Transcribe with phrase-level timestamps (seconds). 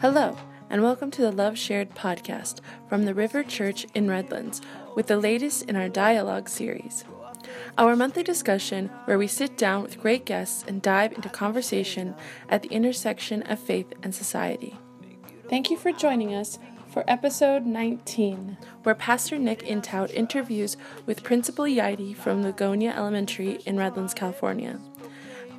[0.00, 0.34] Hello,
[0.70, 4.62] and welcome to the Love Shared podcast from the River Church in Redlands
[4.96, 7.04] with the latest in our dialogue series.
[7.76, 12.14] Our monthly discussion where we sit down with great guests and dive into conversation
[12.48, 14.78] at the intersection of faith and society.
[15.50, 21.66] Thank you for joining us for episode 19, where Pastor Nick In'tHout interviews with Principal
[21.66, 24.80] Yaidi from Lugonia Elementary in Redlands, California.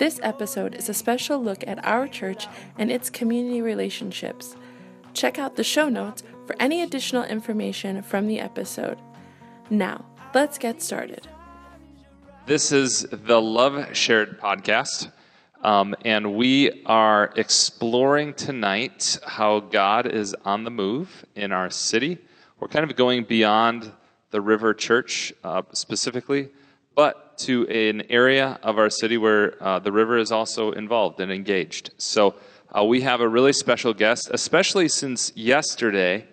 [0.01, 2.47] This episode is a special look at our church
[2.79, 4.55] and its community relationships.
[5.13, 8.97] Check out the show notes for any additional information from the episode.
[9.69, 11.27] Now, let's get started.
[12.47, 15.11] This is the Love Shared podcast,
[15.63, 22.17] um, and we are exploring tonight how God is on the move in our city.
[22.59, 23.91] We're kind of going beyond
[24.31, 26.49] the River Church uh, specifically,
[26.95, 31.31] but to an area of our city where uh, the river is also involved and
[31.31, 31.91] engaged.
[31.97, 32.35] So
[32.77, 36.27] uh, we have a really special guest, especially since yesterday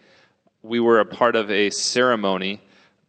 [0.63, 2.61] we were a part of a ceremony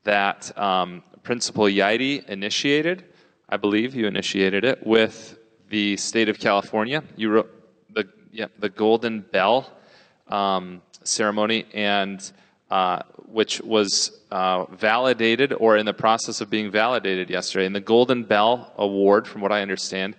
[0.03, 3.05] that um, Principal Yaidi initiated.
[3.49, 5.37] I believe you initiated it with
[5.69, 7.03] the state of California.
[7.15, 7.51] You wrote
[7.93, 9.71] the yeah, the Golden Bell
[10.27, 12.31] um, ceremony, and
[12.69, 17.65] uh, which was uh, validated or in the process of being validated yesterday.
[17.65, 20.15] And the Golden Bell Award, from what I understand,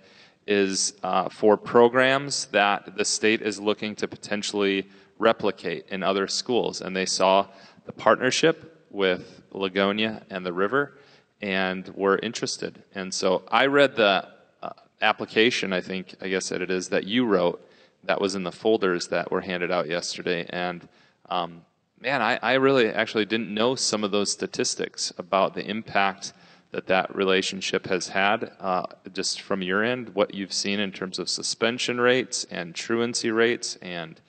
[0.47, 6.81] is uh, for programs that the state is looking to potentially replicate in other schools.
[6.81, 7.47] And they saw
[7.85, 10.97] the partnership with Lugonia and the river
[11.41, 12.83] and were interested.
[12.95, 14.27] And so I read the
[14.61, 14.69] uh,
[15.01, 17.67] application, I think, I guess that it is, that you wrote
[18.03, 20.45] that was in the folders that were handed out yesterday.
[20.49, 20.87] And
[21.29, 21.61] um,
[22.01, 26.33] man, I, I really actually didn't know some of those statistics about the impact
[26.71, 31.19] that that relationship has had, uh, just from your end, what you've seen in terms
[31.19, 34.19] of suspension rates and truancy rates, and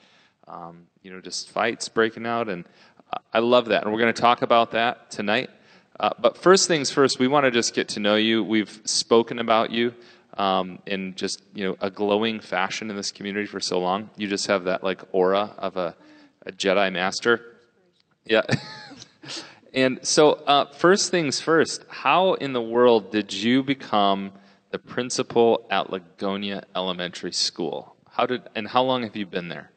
[0.47, 2.65] um, you know, just fights breaking out, and
[3.33, 5.49] I love that, and we're going to talk about that tonight.
[5.99, 8.43] Uh, but first things first, we want to just get to know you.
[8.43, 9.93] We've spoken about you
[10.37, 14.09] um, in just you know a glowing fashion in this community for so long.
[14.17, 15.95] You just have that like aura of a,
[16.45, 17.52] a Jedi master.
[18.25, 18.41] Yeah.
[19.73, 24.31] And so, uh, first things first, how in the world did you become
[24.69, 27.95] the principal at Lugonia Elementary School?
[28.07, 29.71] How did and how long have you been there?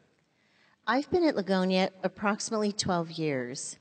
[0.86, 3.78] I've been at Lugonia approximately 12 years.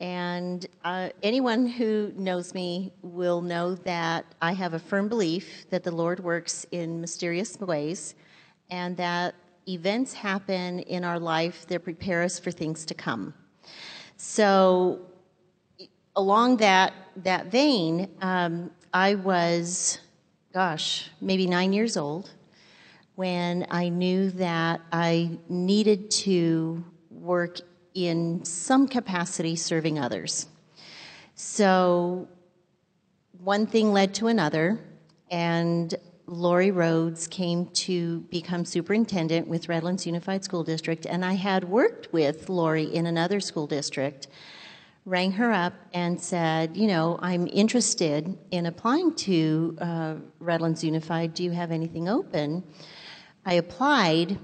[0.00, 5.84] And uh, anyone who knows me will know that I have a firm belief that
[5.84, 8.14] the Lord works in mysterious ways
[8.70, 9.34] and that
[9.68, 13.34] events happen in our life that prepare us for things to come.
[14.16, 15.00] So
[16.16, 19.98] along that that vein, um, I was,
[20.52, 22.30] gosh, maybe nine years old
[23.14, 27.60] when I knew that I needed to work
[27.94, 30.46] in some capacity serving others.
[31.34, 32.28] So
[33.42, 34.80] one thing led to another,
[35.30, 35.94] and
[36.32, 42.10] Lori Rhodes came to become superintendent with Redlands Unified School District, and I had worked
[42.10, 44.28] with Lori in another school district
[45.04, 51.34] rang her up and said, You know, I'm interested in applying to uh, Redlands Unified.
[51.34, 52.62] Do you have anything open?
[53.44, 54.38] I applied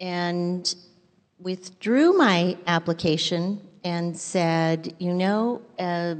[0.00, 0.74] and
[1.38, 6.14] withdrew my application and said, You know, uh,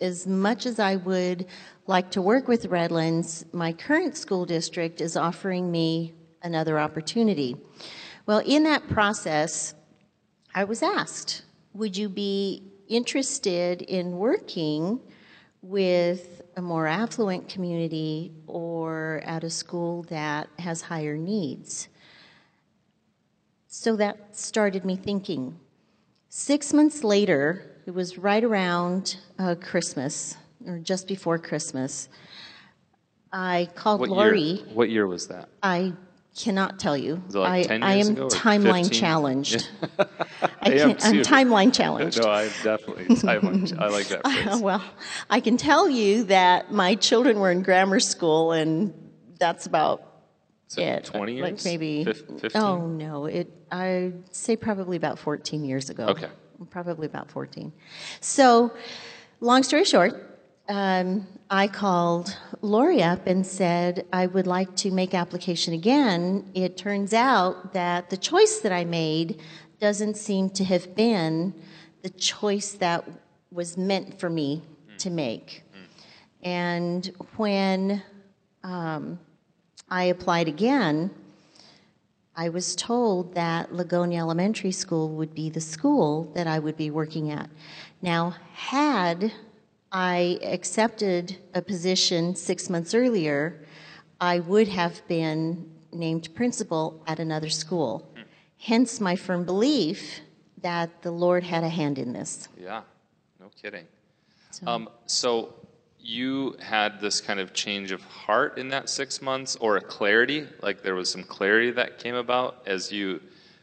[0.00, 1.46] as much as I would
[1.86, 7.56] like to work with Redlands, my current school district is offering me another opportunity.
[8.26, 9.74] Well, in that process,
[10.54, 11.42] I was asked,
[11.74, 15.00] Would you be interested in working
[15.62, 21.88] with a more affluent community or at a school that has higher needs.
[23.66, 25.58] So that started me thinking.
[26.28, 30.36] Six months later, it was right around uh, Christmas,
[30.66, 32.08] or just before Christmas,
[33.32, 34.40] I called what Lori.
[34.40, 35.48] Year, what year was that?
[35.62, 35.92] I
[36.36, 37.22] cannot tell you.
[37.30, 39.68] Like I, I, am timeline challenged.
[40.60, 42.20] I can, I'm timeline challenged.
[42.20, 43.78] No, I'm definitely timeline.
[43.78, 44.60] I like that phrase.
[44.60, 44.82] well,
[45.30, 48.92] I can tell you that my children were in grammar school, and
[49.38, 50.02] that's about
[50.66, 51.04] so it.
[51.04, 51.42] 20 years?
[51.42, 52.04] Like maybe.
[52.04, 52.50] 15?
[52.56, 53.48] Oh no, it.
[53.70, 56.06] I'd say probably about 14 years ago.
[56.06, 56.28] Okay.
[56.70, 57.72] Probably about 14.
[58.20, 58.72] So,
[59.40, 65.14] long story short, um, I called Lori up and said, I would like to make
[65.14, 66.50] application again.
[66.54, 69.40] It turns out that the choice that I made
[69.78, 71.54] doesn't seem to have been
[72.02, 73.04] the choice that
[73.52, 74.62] was meant for me
[74.98, 75.62] to make.
[76.42, 78.02] And when
[78.62, 79.18] um,
[79.88, 81.10] I applied again,
[82.38, 86.90] I was told that Lugonia Elementary School would be the school that I would be
[86.90, 87.48] working at.
[88.02, 89.32] Now, had
[89.90, 93.64] I accepted a position six months earlier,
[94.20, 98.06] I would have been named principal at another school.
[98.58, 100.20] Hence my firm belief
[100.60, 102.48] that the Lord had a hand in this.
[102.58, 102.82] Yeah,
[103.40, 103.86] no kidding.
[104.50, 105.54] So, Um, so
[106.06, 110.46] you had this kind of change of heart in that six months, or a clarity,
[110.62, 113.20] like there was some clarity that came about as you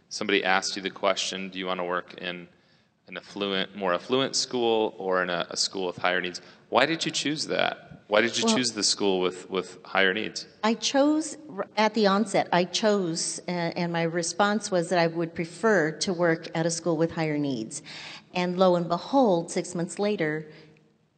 [0.09, 2.47] somebody asked you the question, do you want to work in
[3.07, 6.39] an affluent, more affluent school or in a, a school with higher needs?
[6.69, 8.01] Why did you choose that?
[8.07, 10.45] Why did you Well- choose the school with, with higher needs?
[10.63, 11.37] I chose
[11.77, 16.13] at the onset, I chose, uh, and my response was that I would prefer to
[16.13, 17.81] work at a school with higher needs.
[18.35, 20.47] And lo and behold, six months later,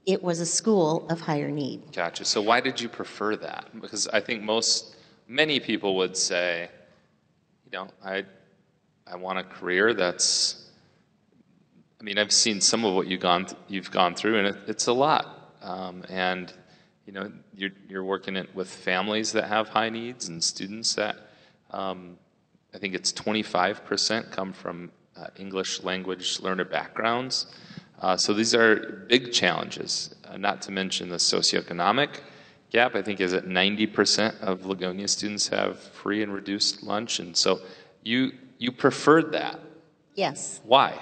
[0.05, 1.91] it was a school of higher need.
[1.91, 2.25] Gotcha.
[2.25, 3.69] So why did you prefer that?
[3.81, 4.95] Because I think most,
[5.27, 6.69] many people would say,
[7.65, 8.23] you know, I,
[9.07, 10.61] I want a career that's.
[11.99, 14.87] I mean, I've seen some of what you've gone you've gone through, and it, it's
[14.87, 15.55] a lot.
[15.61, 16.53] Um, and
[17.05, 21.15] you know, you're you're working it with families that have high needs and students that.
[21.71, 22.17] Um,
[22.73, 27.47] I think it's 25% come from uh, English language learner backgrounds.
[28.01, 32.21] Uh, so these are big challenges, uh, not to mention the socioeconomic
[32.69, 32.95] gap.
[32.95, 37.19] I think is that 90% of Lugonia students have free and reduced lunch.
[37.19, 37.61] And so
[38.03, 39.59] you, you preferred that.
[40.13, 40.99] Yes, Why?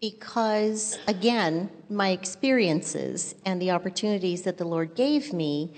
[0.00, 5.74] because again, my experiences and the opportunities that the Lord gave me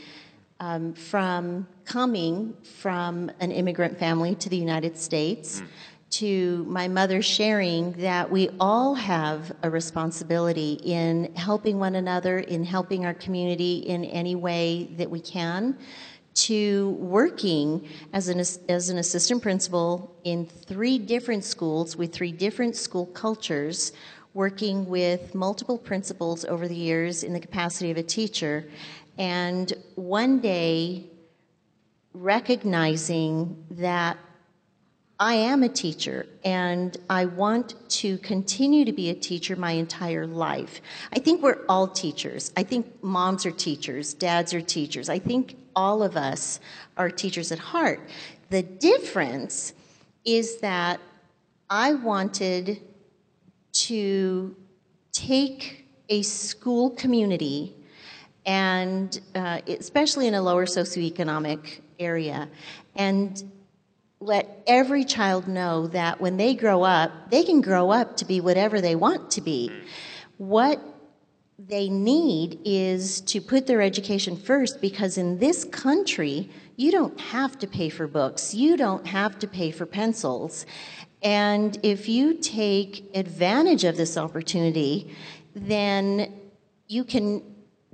[0.61, 5.63] um, from coming from an immigrant family to the United States.
[6.11, 12.65] To my mother sharing that we all have a responsibility in helping one another, in
[12.65, 15.79] helping our community in any way that we can,
[16.35, 22.75] to working as an, as an assistant principal in three different schools with three different
[22.75, 23.93] school cultures,
[24.35, 28.65] working with multiple principals over the years in the capacity of a teacher,
[29.17, 31.07] and one day
[32.15, 34.19] recognizing that
[35.23, 40.27] I am a teacher and I want to continue to be a teacher my entire
[40.27, 40.81] life.
[41.13, 42.53] I think we're all teachers.
[42.57, 45.11] I think moms are teachers, dads are teachers.
[45.11, 46.59] I think all of us
[46.97, 48.01] are teachers at heart.
[48.49, 49.75] The difference
[50.25, 50.99] is that
[51.69, 52.81] I wanted
[53.73, 54.57] to
[55.13, 57.77] take a school community
[58.47, 62.49] and uh, especially in a lower socioeconomic area
[62.97, 63.45] and
[64.21, 68.41] let every child know that when they grow up, they can grow up to be
[68.41, 69.71] whatever they want to be.
[69.73, 69.87] Mm.
[70.37, 70.81] What
[71.59, 77.59] they need is to put their education first because in this country, you don't have
[77.61, 80.67] to pay for books, you don't have to pay for pencils.
[81.23, 85.15] And if you take advantage of this opportunity,
[85.55, 86.41] then
[86.89, 87.43] you can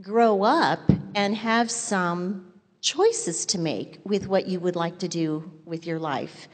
[0.01, 0.81] grow up
[1.15, 2.46] and have some
[2.87, 6.47] choices to make with what you would like to do with your life.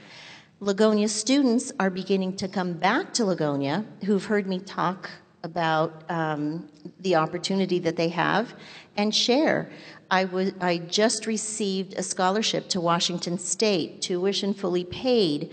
[0.63, 5.11] Lugonia students are beginning to come back to Lugonia who've heard me talk
[5.45, 6.71] about um,
[7.01, 8.55] the opportunity that they have
[8.97, 9.71] and share.
[10.11, 15.51] I, was, I just received a scholarship to Washington State, tuition fully paid.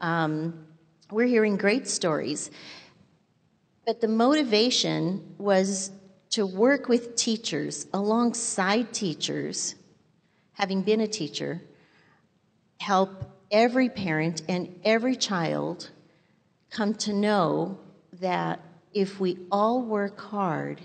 [0.00, 0.64] Um,
[1.10, 2.50] we're hearing great stories.
[3.84, 5.90] But the motivation was
[6.30, 9.74] to work with teachers, alongside teachers,
[10.54, 11.60] having been a teacher,
[12.80, 15.90] help every parent and every child
[16.70, 17.78] come to know
[18.20, 18.60] that
[18.92, 20.80] if we all work hard,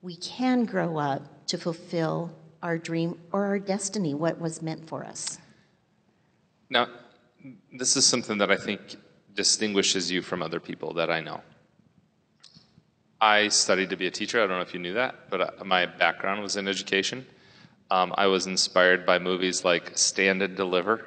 [0.00, 2.30] we can grow up to fulfill
[2.62, 5.38] our dream or our destiny, what was meant for us.
[6.70, 6.88] Now,
[7.72, 8.96] this is something that I think
[9.34, 11.40] distinguishes you from other people that I know.
[13.20, 14.42] I studied to be a teacher.
[14.42, 17.26] I don't know if you knew that, but uh, my background was in education.
[17.92, 21.04] Um, I was inspired by movies like Stand and Deliver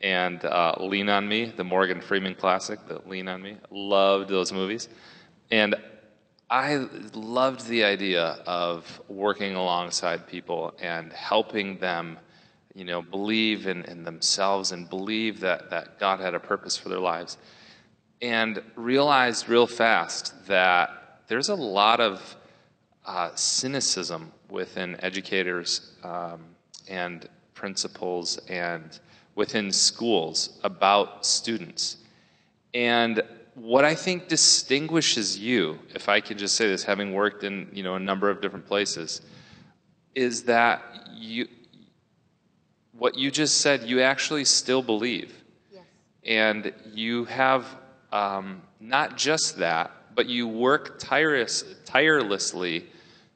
[0.00, 3.58] and uh, Lean on Me, the Morgan Freeman classic, the Lean on Me.
[3.70, 4.88] Loved those movies.
[5.50, 5.74] And
[6.48, 12.18] I loved the idea of working alongside people and helping them,
[12.74, 16.88] you know, believe in, in themselves and believe that, that God had a purpose for
[16.88, 17.36] their lives.
[18.22, 22.34] And realized real fast that there's a lot of
[23.04, 26.40] uh, cynicism within educators um,
[26.88, 29.00] and principals and
[29.34, 31.98] within schools about students.
[32.72, 33.20] And
[33.54, 37.82] what I think distinguishes you, if I can just say this, having worked in you
[37.82, 39.20] know a number of different places,
[40.14, 40.82] is that
[41.12, 41.46] you
[42.96, 45.42] what you just said, you actually still believe.
[45.72, 45.82] Yes.
[46.24, 47.66] And you have
[48.12, 52.86] um, not just that, but you work tireless, tirelessly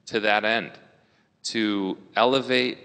[0.06, 0.72] to that end
[1.52, 2.78] to elevate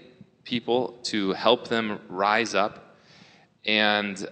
[0.44, 2.96] people, to help them rise up.
[3.64, 4.26] And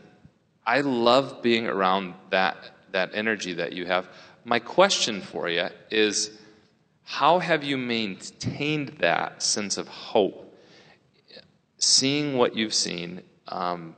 [0.67, 2.57] I love being around that,
[2.93, 4.09] that energy that you have.
[4.45, 6.39] My question for you is
[7.05, 10.49] how have you maintained that sense of hope?
[11.79, 13.97] Seeing what you've seen, um,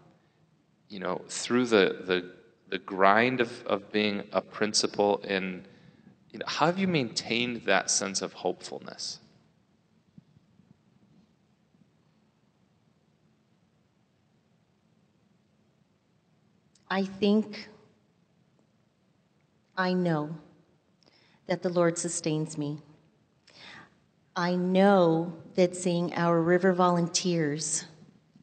[0.89, 2.31] you know, through the, the,
[2.71, 5.65] the grind of, of being a principal, and
[6.31, 9.19] you know, how have you maintained that sense of hopefulness?
[16.95, 17.69] I think
[19.77, 20.37] I know
[21.49, 22.83] that the Lord sustains me.
[24.37, 27.85] I know that seeing our river volunteers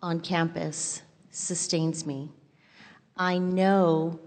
[0.02, 2.30] on campus sustains me.
[3.16, 4.20] I know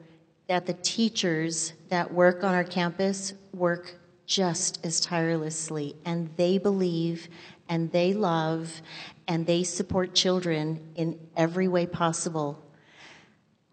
[0.47, 7.29] that the teachers that work on our campus work just as tirelessly, and they believe
[7.69, 8.81] and they love
[9.29, 12.64] and they support children in every way possible.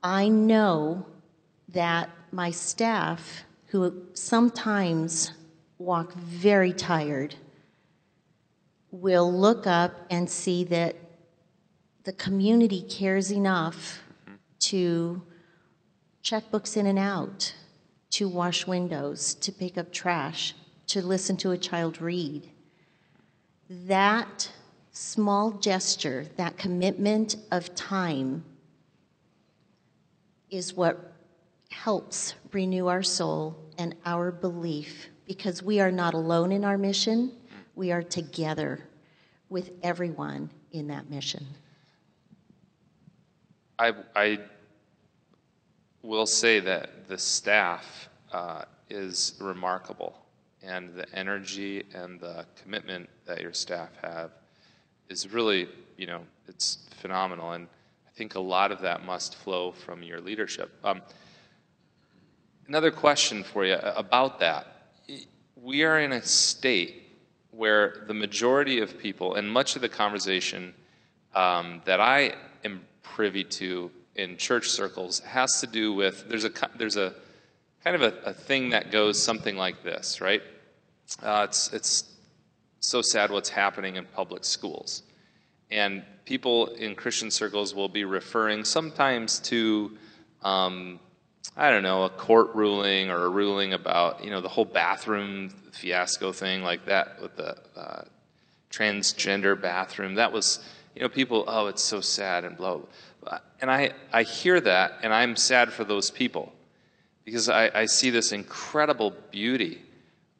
[0.03, 1.05] I know
[1.69, 5.31] that my staff, who sometimes
[5.77, 7.35] walk very tired,
[8.89, 10.95] will look up and see that
[12.03, 14.01] the community cares enough
[14.59, 15.21] to
[16.23, 17.53] check books in and out,
[18.09, 20.55] to wash windows, to pick up trash,
[20.87, 22.49] to listen to a child read.
[23.69, 24.51] That
[24.91, 28.43] small gesture, that commitment of time,
[30.51, 31.13] is what
[31.71, 37.31] helps renew our soul and our belief because we are not alone in our mission.
[37.75, 38.83] We are together
[39.49, 41.45] with everyone in that mission.
[43.79, 44.39] I, I
[46.03, 50.17] will say that the staff uh, is remarkable,
[50.61, 54.31] and the energy and the commitment that your staff have
[55.09, 55.67] is really,
[55.97, 57.53] you know, it's phenomenal.
[57.53, 57.67] And
[58.13, 60.69] I think a lot of that must flow from your leadership.
[60.83, 61.01] Um,
[62.67, 64.67] another question for you about that.
[65.55, 67.03] We are in a state
[67.51, 70.73] where the majority of people, and much of the conversation
[71.35, 72.33] um, that I
[72.65, 77.13] am privy to in church circles, has to do with there's a there's a
[77.83, 80.41] kind of a, a thing that goes something like this, right?
[81.23, 82.11] Uh, it's it's
[82.79, 85.03] so sad what's happening in public schools,
[85.71, 89.97] and people in Christian circles will be referring sometimes to.
[90.43, 90.99] Um,
[91.57, 95.49] I don't know, a court ruling or a ruling about, you know, the whole bathroom
[95.73, 98.03] fiasco thing like that with the uh,
[98.71, 100.15] transgender bathroom.
[100.15, 100.59] That was,
[100.95, 102.79] you know, people, oh, it's so sad and blah.
[103.59, 106.53] And I, I hear that and I'm sad for those people
[107.25, 109.81] because I, I see this incredible beauty,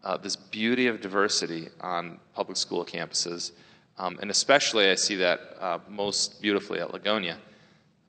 [0.04, 3.52] uh, this beauty of diversity on public school campuses.
[3.98, 7.38] Um, and especially I see that uh, most beautifully at Lugonia.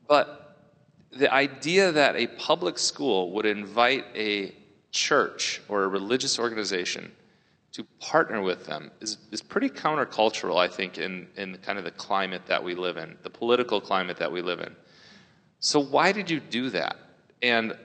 [0.08, 0.56] But
[1.10, 4.54] the idea that a public school would invite a
[4.90, 7.12] church or a religious organization
[7.72, 11.90] to partner with them is, is pretty countercultural, I think, in, in kind of the
[11.90, 14.74] climate that we live in, the political climate that we live in.
[15.58, 16.96] So, why did you do that?
[17.40, 17.76] And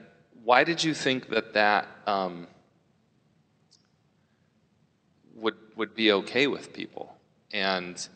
[0.44, 2.46] why did you think that that um,
[5.34, 7.17] would, would be okay with people?
[7.52, 8.06] And,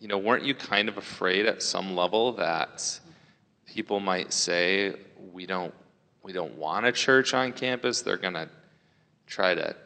[0.00, 3.00] you know, weren't you kind of afraid at some level that
[3.66, 4.94] people might say
[5.32, 5.74] we don't
[6.22, 8.02] we don't want a church on campus.
[8.02, 8.48] They're going to
[9.28, 9.76] try to,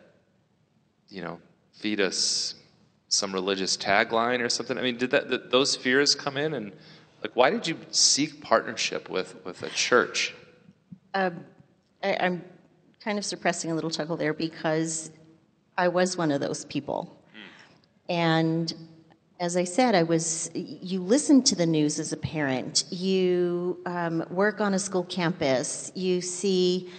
[1.11, 1.39] you know,
[1.75, 2.55] feed us
[3.09, 4.79] some religious tagline or something.
[4.79, 6.73] I mean, did that did those fears come in and
[7.23, 10.35] like why did you seek partnership with with a church?
[11.13, 11.45] Um,
[12.03, 12.45] I, I'm
[13.05, 15.11] kind of suppressing a little chuckle there because
[15.77, 17.20] I was one of those people.
[18.11, 18.75] And
[19.39, 20.51] as I said, I was.
[20.55, 22.85] You listen to the news as a parent.
[22.91, 25.91] You um, work on a school campus.
[25.95, 26.91] You see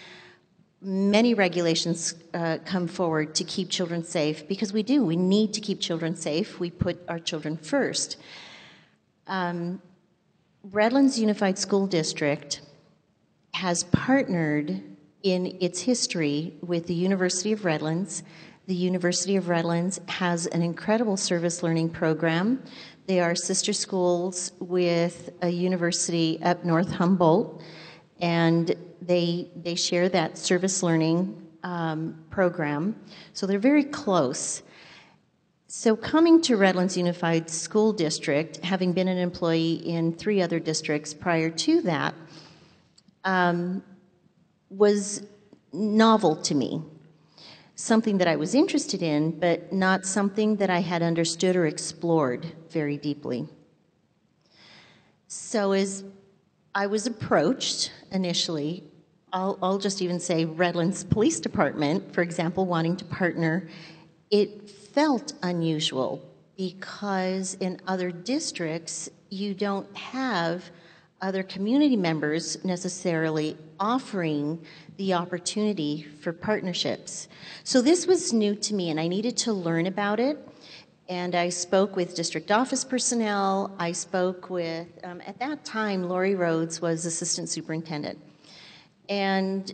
[0.81, 5.05] many regulations uh, come forward to keep children safe because we do.
[5.05, 6.59] We need to keep children safe.
[6.59, 8.17] We put our children first.
[9.27, 9.79] Um,
[10.71, 12.61] Redlands Unified School District
[13.53, 14.81] has partnered
[15.21, 18.23] in its history with the University of Redlands
[18.67, 22.61] the University of Redlands has an incredible service learning program.
[23.07, 27.61] They are sister schools with a university up north Humboldt,
[28.21, 32.95] and they they share that service learning um, program.
[33.33, 34.63] So they're very close.
[35.73, 41.13] So, coming to Redlands Unified School District, having been an employee in three other districts
[41.13, 42.13] prior to that,
[43.23, 43.81] um,
[44.69, 45.25] was
[45.71, 46.81] novel to me.
[47.81, 52.45] Something that I was interested in, but not something that I had understood or explored
[52.69, 53.47] very deeply.
[55.27, 56.03] So, as
[56.75, 58.83] I was approached initially,
[59.33, 63.67] I'll, I'll just even say Redlands Police Department, for example, wanting to partner,
[64.29, 66.23] it felt unusual
[66.55, 70.69] because in other districts, you don't have
[71.19, 74.63] other community members necessarily offering
[75.01, 77.27] the opportunity for partnerships.
[77.63, 80.37] So this was new to me, and I needed to learn about it.
[81.09, 83.75] And I spoke with district office personnel.
[83.79, 88.19] I spoke with, um, at that time, Lori Rhodes was assistant superintendent.
[89.09, 89.73] And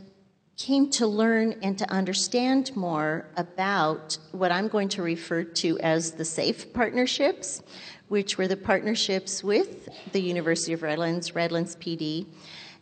[0.55, 6.11] came to learn and to understand more about what I'm going to refer to as
[6.13, 7.63] the SAFE partnerships,
[8.07, 12.27] which were the partnerships with the University of Redlands, Redlands PD,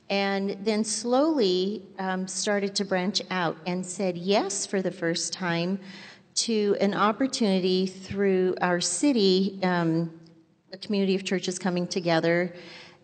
[0.09, 5.79] and then slowly um, started to branch out and said yes for the first time
[6.35, 10.11] to an opportunity through our city, um,
[10.73, 12.53] a community of churches coming together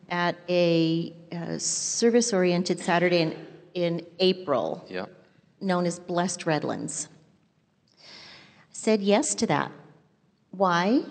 [0.10, 3.36] at a uh, service oriented Saturday in,
[3.74, 5.05] in April, Yeah.
[5.62, 7.08] known as Blessed Redlands.
[8.72, 9.72] Said yes to that.
[10.51, 11.03] Why?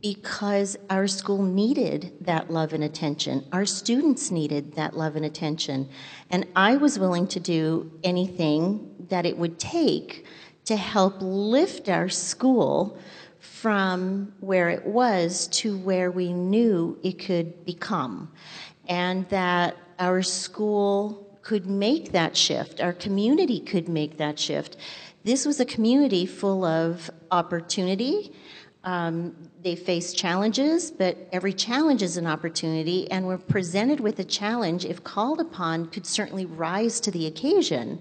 [0.00, 3.44] Because our school needed that love and attention.
[3.52, 5.88] Our students needed that love and attention.
[6.30, 10.24] And I was willing to do anything that it would take
[10.66, 12.98] to help lift our school
[13.38, 18.30] from where it was to where we knew it could become.
[18.88, 24.76] And that our school could make that shift, our community could make that shift.
[25.24, 28.32] This was a community full of opportunity.
[28.88, 34.24] Um, they face challenges, but every challenge is an opportunity, and we're presented with a
[34.24, 38.00] challenge, if called upon, could certainly rise to the occasion.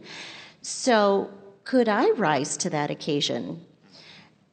[0.62, 1.30] So,
[1.66, 3.66] could I rise to that occasion?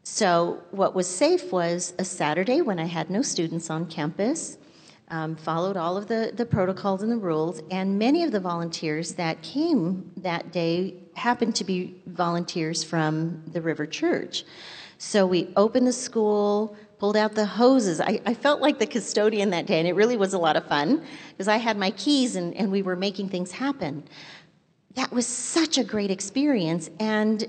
[0.02, 4.58] So, what was safe was a Saturday when I had no students on campus,
[5.10, 9.14] um, followed all of the, the protocols and the rules, and many of the volunteers
[9.14, 14.42] that came that day happened to be volunteers from the River Church.
[15.06, 18.00] So, we opened the school, pulled out the hoses.
[18.00, 20.66] I, I felt like the custodian that day, and it really was a lot of
[20.66, 24.02] fun because I had my keys and, and we were making things happen.
[24.94, 27.46] That was such a great experience, and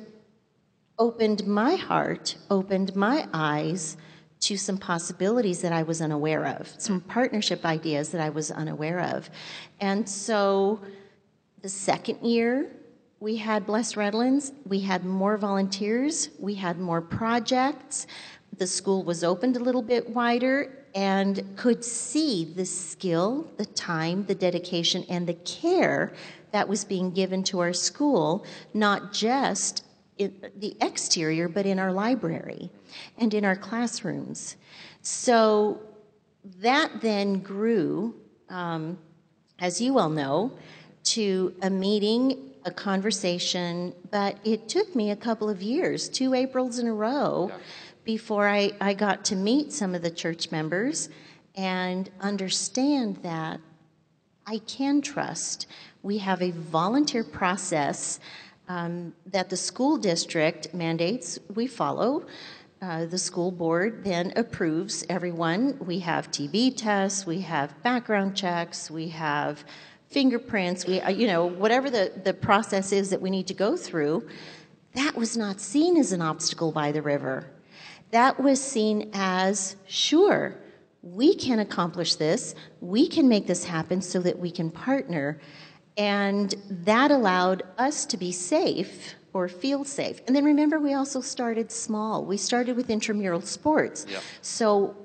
[0.99, 3.95] opened my heart, opened my eyes
[4.41, 8.99] to some possibilities that I was unaware of, some partnership ideas that I was unaware
[8.99, 9.29] of.
[9.79, 10.81] And so
[11.61, 12.69] the second year,
[13.19, 18.07] we had Blessed Redlands, we had more volunteers, we had more projects.
[18.57, 24.25] The school was opened a little bit wider and could see the skill, the time,
[24.25, 26.13] the dedication, and the care
[26.51, 29.83] that was being given to our school, not just
[30.17, 32.69] in the exterior, but in our library
[33.17, 34.55] and in our classrooms.
[35.01, 35.81] So
[36.59, 38.15] that then grew,
[38.49, 38.97] um,
[39.59, 40.51] as you all know,
[41.03, 46.79] to a meeting, a conversation, but it took me a couple of years, two Aprils
[46.79, 47.57] in a row, Yeah.
[48.03, 51.09] before I, I got to meet some of the church members
[51.55, 53.61] and understand that
[54.47, 55.67] I can trust.
[56.03, 58.19] We have a volunteer process
[58.67, 62.25] um, that the school district mandates we follow.
[62.81, 65.77] Uh, the school board then approves everyone.
[65.79, 69.63] We have TB tests, we have background checks, we have
[70.09, 73.75] fingerprints, we, uh, you know, whatever the, the process is that we need to go
[73.75, 74.27] through.
[74.93, 77.47] That was not seen as an obstacle by the river.
[78.11, 80.55] That was seen as sure,
[81.01, 85.39] we can accomplish this, we can make this happen so that we can partner.
[85.97, 90.21] And that allowed us to be safe or feel safe.
[90.27, 92.25] And then remember, we also started small.
[92.25, 94.05] We started with intramural sports.
[94.09, 94.23] Yep.
[94.41, 94.95] So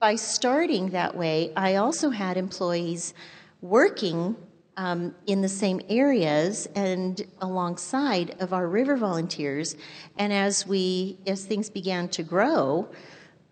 [0.00, 3.14] by starting that way, I also had employees
[3.60, 4.36] working
[4.76, 9.76] um, in the same areas and alongside of our river volunteers.
[10.18, 12.88] And as we, as things began to grow,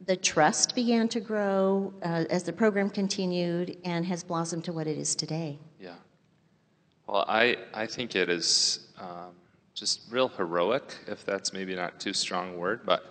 [0.06, 4.86] the trust began to grow uh, as the program continued and has blossomed to what
[4.86, 5.58] it is today.
[5.80, 5.94] Yeah.
[7.08, 9.34] Well, I, I think it is um,
[9.74, 13.04] just real heroic, if that's maybe not too strong a word, but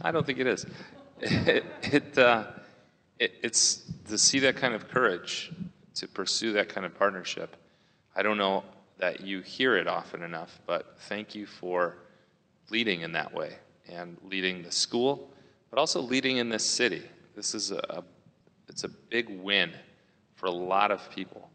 [0.00, 0.66] I don't think it is.
[1.20, 2.44] It, it, uh,
[3.18, 5.50] it, it's to see that kind of courage,
[5.98, 7.56] to pursue that kind of partnership.
[8.14, 8.64] I don't know
[8.98, 11.96] that you hear it often enough, but thank you for
[12.70, 13.56] leading in that way
[13.88, 15.30] and leading the school,
[15.70, 17.02] but also leading in this city.
[17.34, 18.04] This is a,
[18.68, 19.72] it's a big win
[20.34, 21.50] for a lot of people.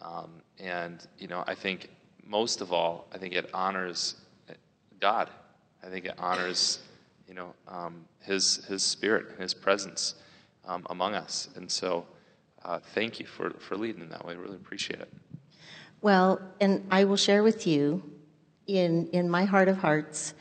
[0.00, 1.88] Um, and, you know, I think
[2.26, 4.16] most of all, I think it honors
[5.00, 5.28] God.
[5.82, 6.78] I think it honors,
[7.26, 10.14] you know, um, his, his spirit his presence
[10.64, 11.48] um, among us.
[11.56, 12.06] And so
[12.64, 14.34] uh, thank you for, for leading in that way.
[14.34, 15.12] I really appreciate it.
[16.00, 18.02] Well, and I will share with you
[18.66, 20.34] in, in my heart of hearts,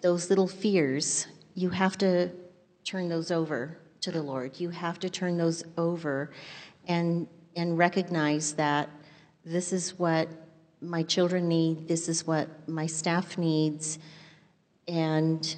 [0.00, 2.30] those little fears, you have to
[2.84, 4.58] turn those over to the Lord.
[4.58, 6.30] You have to turn those over
[6.86, 7.26] and,
[7.56, 8.88] and recognize that
[9.44, 10.28] this is what
[10.80, 13.98] my children need, this is what my staff needs.
[14.88, 15.54] And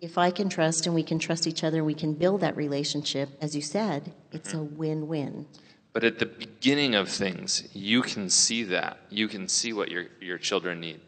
[0.00, 2.56] if I can trust and we can trust each other and we can build that
[2.56, 5.46] relationship, as you said, it's a win win.
[5.92, 8.98] But at the beginning of things, you can see that.
[9.10, 11.00] You can see what your, your children need.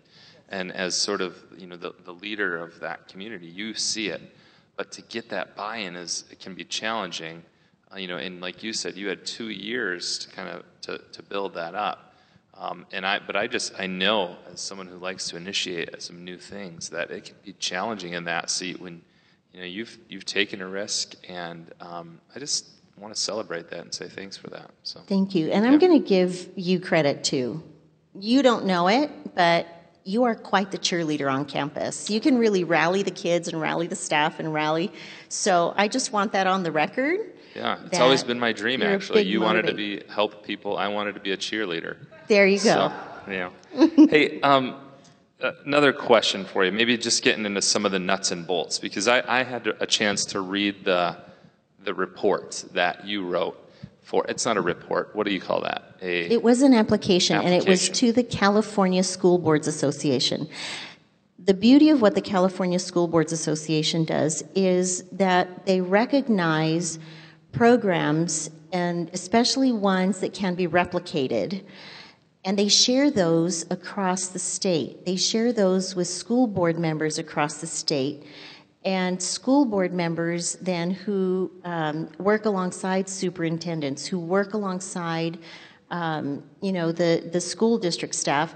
[0.48, 4.20] And as sort of, you know, the, the leader of that community, you see it.
[4.76, 7.42] But to get that buy-in is, it can be challenging.
[7.92, 10.98] Uh, you know, and like you said, you had two years to kind of, to,
[11.12, 12.11] to build that up.
[12.62, 16.24] Um, and I, but I just, I know as someone who likes to initiate some
[16.24, 19.02] new things that it can be challenging in that seat when,
[19.52, 22.68] you know, you've, you've taken a risk and um, I just,
[23.02, 24.70] want to celebrate that and say thanks for that.
[24.82, 27.62] So thank you, and I'm going to give you credit too.
[28.14, 29.66] You don't know it, but
[30.04, 32.10] you are quite the cheerleader on campus.
[32.10, 34.92] You can really rally the kids and rally the staff and rally.
[35.28, 37.20] So I just want that on the record.
[37.54, 38.82] Yeah, it's always been my dream.
[38.82, 40.76] Actually, you wanted to be help people.
[40.76, 41.96] I wanted to be a cheerleader.
[42.28, 42.92] There you go.
[43.26, 43.50] So, yeah.
[44.08, 44.76] hey, um,
[45.64, 46.72] another question for you.
[46.72, 49.86] Maybe just getting into some of the nuts and bolts because I, I had a
[49.86, 51.16] chance to read the
[51.84, 53.58] the report that you wrote
[54.02, 57.36] for it's not a report what do you call that a it was an application,
[57.36, 60.48] application, and it was to the california school boards association
[61.38, 66.98] the beauty of what the california school boards association does is that they recognize
[67.52, 71.62] programs and especially ones that can be replicated
[72.44, 77.60] and they share those across the state they share those with school board members across
[77.60, 78.24] the state
[78.84, 85.38] and school board members then who um, work alongside superintendents, who work alongside,
[85.90, 88.54] um, you know, the, the school district staff,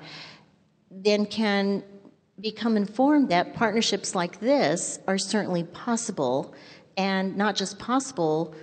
[0.90, 1.85] then can
[2.40, 6.55] become informed that partnerships like this are certainly possible,
[6.96, 8.55] and not just possible,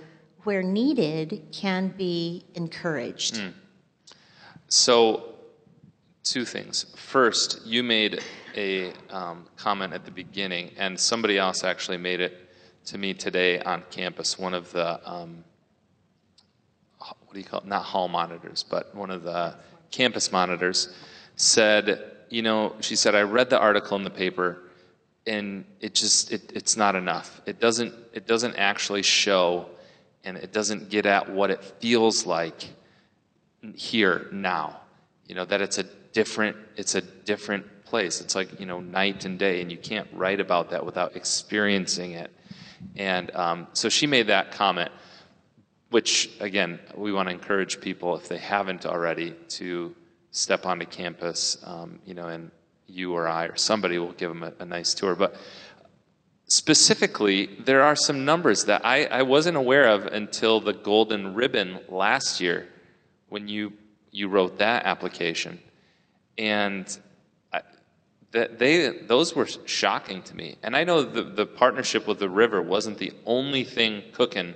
[0.42, 3.36] where needed, can be encouraged.
[3.36, 3.54] Mm.
[4.76, 5.36] So,
[6.24, 6.86] two things.
[6.96, 8.20] First, you made
[8.56, 12.52] a um, comment at the beginning, and somebody else actually made it
[12.86, 14.36] to me today on campus.
[14.36, 15.44] One of the um,
[16.98, 17.66] what do you call it?
[17.66, 19.54] Not hall monitors, but one of the
[19.92, 20.92] campus monitors
[21.36, 24.58] said, you know, she said, I read the article in the paper,
[25.24, 27.40] and it just it, it's not enough.
[27.46, 29.66] It doesn't it doesn't actually show,
[30.24, 32.70] and it doesn't get at what it feels like
[33.72, 34.80] here now.
[35.26, 38.20] You know that it's a different it's a different place.
[38.20, 42.12] It's like, you know, night and day, and you can't write about that without experiencing
[42.12, 42.30] it.
[42.96, 44.90] And um, so she made that comment,
[45.90, 49.94] which, again, we want to encourage people, if they haven't already, to
[50.32, 52.50] step onto campus, um, you know, and
[52.88, 55.14] you or I or somebody will give them a, a nice tour.
[55.14, 55.36] But
[56.48, 61.78] specifically, there are some numbers that I, I wasn't aware of until the golden ribbon
[61.88, 62.68] last year
[63.28, 63.72] when you,
[64.10, 65.60] you wrote that application.
[66.36, 66.98] And
[68.34, 70.56] that they those were shocking to me.
[70.62, 74.54] And I know the, the partnership with the river wasn't the only thing cooking.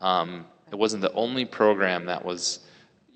[0.00, 2.60] Um, it wasn't the only program that was,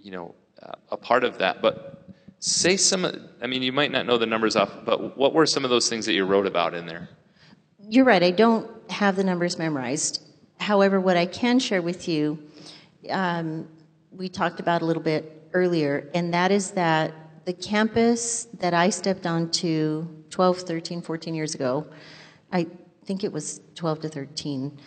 [0.01, 1.61] you know, uh, a part of that.
[1.61, 2.05] But
[2.39, 3.05] say some.
[3.43, 5.89] I mean, you might not know the numbers off, but what were some of those
[5.89, 7.09] things that you wrote about in there?
[7.89, 8.23] You're right.
[8.23, 10.23] I don't have the numbers memorized.
[10.61, 12.39] However, what I can share with you,
[13.11, 13.67] um,
[14.17, 17.13] we talked about a little bit earlier, and that is that
[17.45, 21.87] the campus that I stepped onto 12, 13, 14 years ago,
[22.51, 22.67] I
[23.05, 24.79] think it was 12 to 13.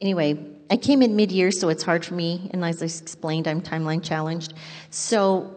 [0.00, 0.38] Anyway,
[0.70, 3.62] I came in mid year, so it's hard for me, and as I explained, I'm
[3.62, 4.54] timeline challenged.
[4.90, 5.54] So,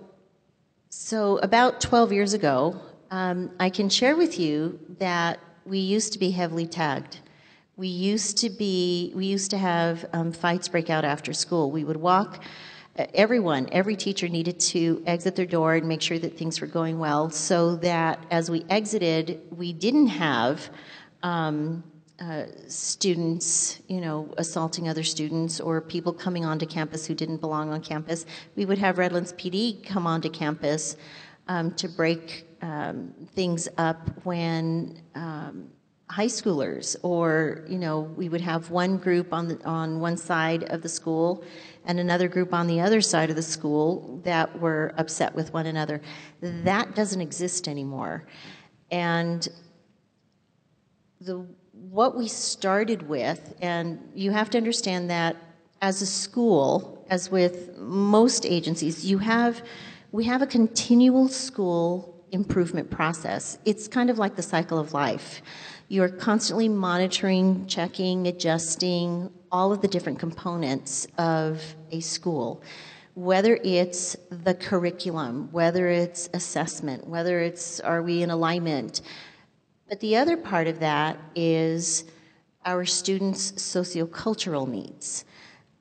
[0.90, 6.20] so about 12 years ago, um, I can share with you that we used to
[6.20, 7.20] be heavily tagged.
[7.78, 11.72] We used to be, we used to have um, fights break out after school.
[11.72, 12.44] We would walk
[13.14, 17.00] everyone, every teacher needed to exit their door and make sure that things were going
[17.00, 20.70] well so that as we exited, we didn't have
[21.24, 21.84] um,
[22.20, 27.72] uh, students, you know, assaulting other students or people coming onto campus who didn't belong
[27.72, 28.26] on campus.
[28.56, 30.98] We would have Redlands PD come onto campus
[31.48, 35.70] um, to break um, things up when um,
[36.10, 40.64] high schoolers, or you know, we would have one group on the, on one side
[40.66, 41.44] of the school
[41.86, 45.66] and another group on the other side of the school that were upset with one
[45.66, 46.02] another.
[46.42, 48.26] That doesn't exist anymore,
[48.90, 49.48] and
[51.22, 55.36] the what we started with, and you have to understand that
[55.82, 59.62] as a school, as with most agencies, you have
[60.12, 63.58] we have a continual school improvement process.
[63.66, 65.42] It's kind of like the cycle of life.
[65.90, 72.62] You're constantly monitoring, checking, adjusting all of the different components of a school.
[73.16, 79.02] Whether it's the curriculum, whether it's assessment, whether it's are we in alignment.
[79.88, 82.04] But the other part of that is
[82.66, 85.24] our students' sociocultural needs.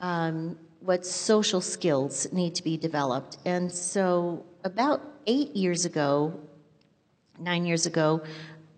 [0.01, 3.39] Um, what social skills need to be developed.
[3.45, 6.39] And so, about eight years ago,
[7.41, 8.23] nine years ago,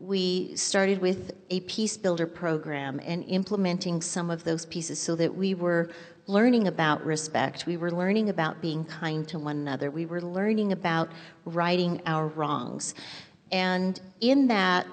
[0.01, 5.35] we started with a peace builder program and implementing some of those pieces so that
[5.35, 5.91] we were
[6.27, 7.67] learning about respect.
[7.67, 9.91] We were learning about being kind to one another.
[9.91, 11.11] We were learning about
[11.45, 12.95] righting our wrongs.
[13.51, 14.87] And in that,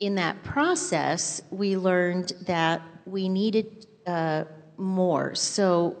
[0.00, 4.44] in that process, we learned that we needed uh,
[4.76, 5.34] more.
[5.34, 5.96] So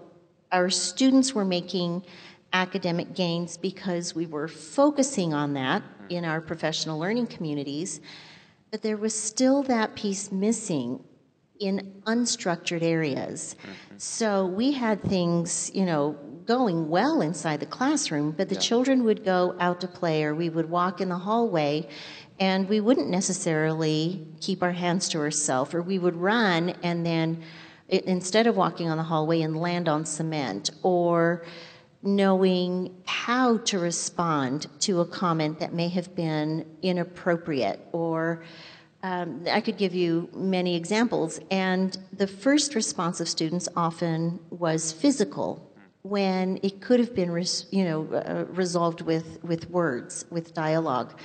[0.52, 2.04] our students were making
[2.52, 8.00] academic gains because we were focusing on that in our professional learning communities,
[8.70, 11.02] but there was still that piece missing
[11.60, 13.56] in unstructured areas.
[13.60, 13.72] Mm-hmm.
[13.98, 18.60] So we had things, you know, going well inside the classroom, but the yeah.
[18.60, 21.86] children would go out to play or we would walk in the hallway
[22.40, 27.42] and we wouldn't necessarily keep our hands to ourselves or we would run and then
[27.88, 31.44] instead of walking on the hallway and land on cement or
[32.02, 38.42] knowing how to respond to a comment that may have been inappropriate or
[39.02, 41.40] um, I could give you many examples.
[41.50, 45.64] And the first response of students often was physical
[46.02, 51.18] when it could have been res- you know, uh, resolved with, with words, with dialogue.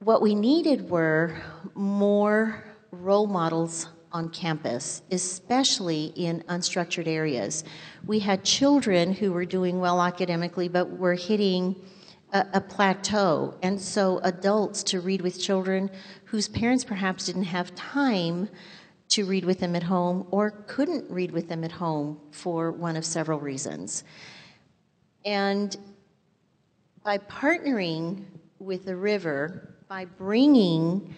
[0.00, 1.36] What we needed were
[1.74, 7.64] more role models on campus, especially in unstructured areas.
[8.06, 11.74] We had children who were doing well academically, but were hitting
[12.32, 13.56] a, a, plateau.
[13.60, 15.90] And so, adults to read with children
[16.26, 18.48] whose parents perhaps didn't have time
[19.08, 22.96] to read with them at home or couldn't read with them at home for one
[22.96, 24.04] of several reasons.
[25.24, 25.76] And
[27.02, 28.24] by partnering
[28.60, 31.14] with the river, by bringing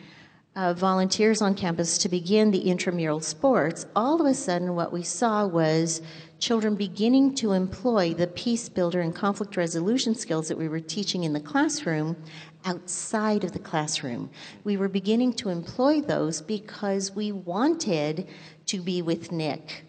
[0.56, 5.02] uh, volunteers on campus to begin the intramural sports, all of a sudden what we
[5.02, 6.00] saw was
[6.38, 11.24] children beginning to employ the peace builder and conflict resolution skills that we were teaching
[11.24, 12.16] in the classroom
[12.64, 14.30] outside of the classroom.
[14.64, 18.26] We were beginning to employ those because we wanted
[18.66, 19.84] to be with Nick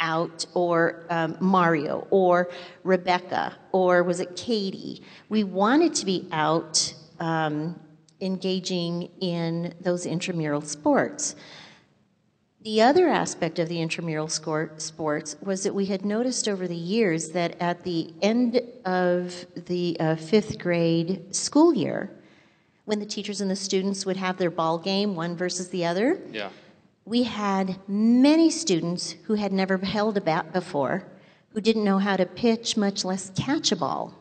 [0.00, 2.50] out or um, Mario or
[2.82, 5.02] Rebecca or was it Katie?
[5.28, 7.80] We wanted to be out um,
[8.20, 11.36] engaging in those intramural sports.
[12.66, 17.30] The other aspect of the intramural sports was that we had noticed over the years
[17.30, 22.10] that at the end of the uh, fifth grade school year,
[22.84, 26.20] when the teachers and the students would have their ball game, one versus the other,
[26.32, 26.50] yeah.
[27.04, 31.04] we had many students who had never held a bat before,
[31.50, 34.12] who didn't know how to pitch, much less catch a ball.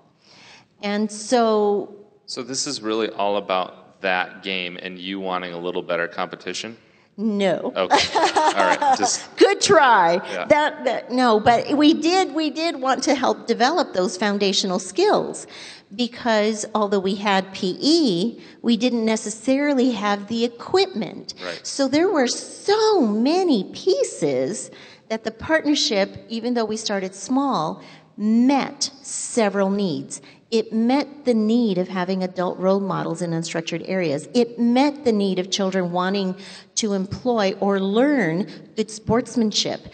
[0.83, 1.95] And so.
[2.27, 6.77] So this is really all about that game and you wanting a little better competition?
[7.17, 7.71] No.
[7.75, 8.19] Okay.
[8.19, 8.95] All right.
[8.97, 10.15] Just good try.
[10.15, 10.45] Yeah.
[10.45, 15.47] That, that no, but we did we did want to help develop those foundational skills
[15.95, 21.33] because although we had PE, we didn't necessarily have the equipment.
[21.43, 21.59] Right.
[21.63, 24.71] So there were so many pieces
[25.09, 27.81] that the partnership, even though we started small,
[28.17, 30.21] met several needs.
[30.51, 34.29] It met the need of having adult role models in unstructured areas.
[34.33, 36.35] It met the need of children wanting
[36.75, 39.87] to employ or learn good sportsmanship.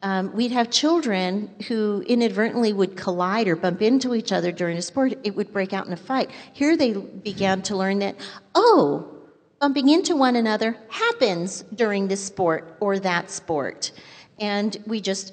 [0.00, 4.82] Um, we'd have children who inadvertently would collide or bump into each other during a
[4.82, 5.14] sport.
[5.24, 6.30] It would break out in a fight.
[6.52, 8.16] Here they began to learn that,
[8.54, 9.14] oh,
[9.60, 13.90] bumping into one another happens during this sport or that sport.
[14.38, 15.32] And we just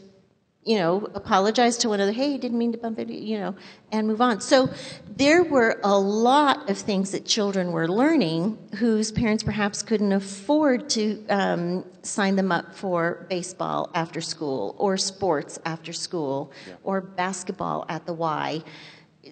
[0.65, 3.55] you know, apologize to one another, hey, didn't mean to bump into you know,
[3.91, 4.41] and move on.
[4.41, 4.67] So
[5.15, 10.89] there were a lot of things that children were learning whose parents perhaps couldn't afford
[10.89, 16.73] to um, sign them up for baseball after school or sports after school yeah.
[16.83, 18.63] or basketball at the Y.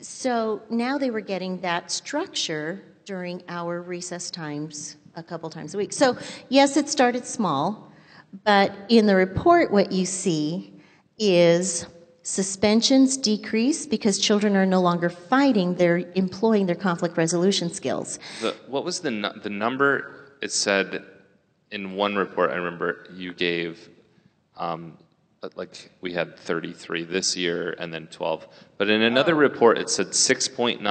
[0.02, 5.78] So now they were getting that structure during our recess times a couple times a
[5.78, 5.94] week.
[5.94, 6.16] So,
[6.50, 7.92] yes, it started small,
[8.44, 10.73] but in the report, what you see
[11.24, 11.86] is
[12.24, 18.18] suspensions decrease because children are no longer fighting, they're employing their conflict resolution skills.
[18.42, 20.36] The, what was the, nu- the number?
[20.42, 21.04] It said
[21.72, 23.90] in one report, I remember you gave,
[24.58, 24.98] um,
[25.56, 28.48] like we had 33 this year and then 12.
[28.78, 30.82] But in another report, it said 6.9,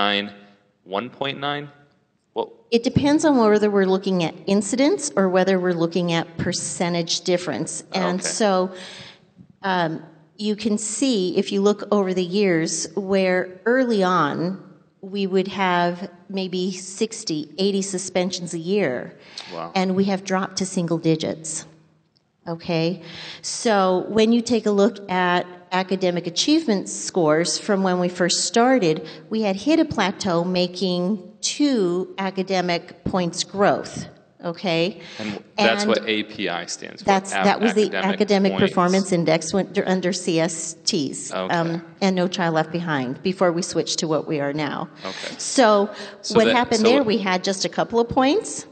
[0.89, 1.69] 1.9.
[2.35, 7.23] Well, It depends on whether we're looking at incidents or whether we're looking at percentage
[7.23, 7.85] difference.
[7.93, 8.29] And Okay.
[8.29, 8.75] so
[9.63, 10.03] um,
[10.37, 14.63] you can see, if you look over the years, where early on
[15.03, 19.19] we would have maybe 60, 80 suspensions a year.
[19.53, 19.73] Wow.
[19.75, 21.67] And we have dropped to single digits.
[22.47, 23.03] Okay?
[23.43, 29.09] So when you take a look at academic achievement scores from when we first started,
[29.29, 34.07] we had hit a plateau making two academic points growth.
[34.45, 35.01] Okay?
[35.19, 37.07] and that's what API stands for.
[37.07, 38.69] That's, that was the academic points.
[38.69, 41.33] performance index dur- under CSTs.
[41.33, 41.55] Okay.
[41.55, 44.89] um, And No Child Left Behind, before we switched to what we are now.
[45.05, 45.35] Okay.
[45.39, 45.91] So
[46.23, 48.67] So what that- happened so there, we had just a couple of points,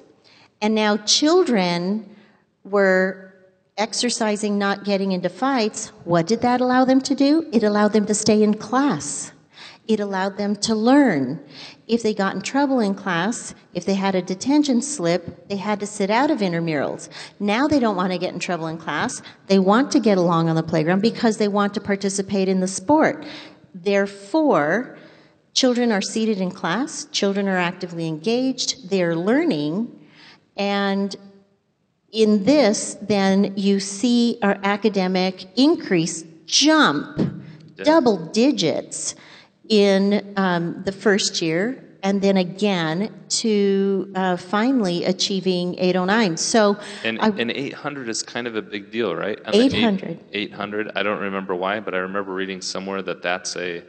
[0.61, 2.09] and now children
[2.64, 3.35] were
[3.78, 5.88] exercising not getting into fights.
[6.04, 7.48] What did that allow them to do?
[7.52, 9.33] It allowed them to stay in class.
[9.90, 11.44] It allowed them to learn.
[11.88, 15.81] If they got in trouble in class, if they had a detention slip, they had
[15.81, 17.09] to sit out of intramurals.
[17.40, 19.20] Now they don't want to get in trouble in class.
[19.48, 22.68] They want to get along on the playground because they want to participate in the
[22.68, 23.26] sport.
[23.74, 24.96] Therefore,
[25.55, 29.90] children are seated in class, children are actively engaged, they're learning,
[30.57, 31.16] and
[32.12, 37.42] in this, then you see our academic increase jump
[37.83, 39.16] double digits
[39.80, 46.37] in um, the first year, and then again to uh, finally achieving 809.
[46.37, 49.42] So, And, I, and 800 is kind of a big deal, right?
[49.44, 50.18] The eight- 800.
[50.33, 50.90] 800.
[50.96, 53.83] I don't remember why, but I remember reading somewhere that that's a,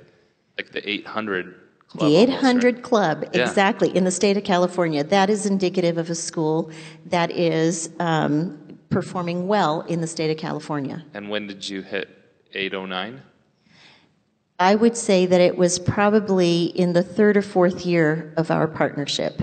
[0.57, 1.55] like the 800
[1.87, 2.09] club.
[2.11, 2.37] the almost, right?
[2.37, 3.41] 800 Club, Yeah.
[3.41, 5.03] exactly, in the state of California.
[5.03, 6.69] That is indicative of a school
[7.07, 8.57] that is um,
[8.89, 11.03] performing well in the state of California.
[11.15, 12.07] And when did you hit
[12.53, 13.21] 809?
[14.61, 18.67] I would say that it was probably in the third or fourth year of our
[18.67, 19.41] partnership.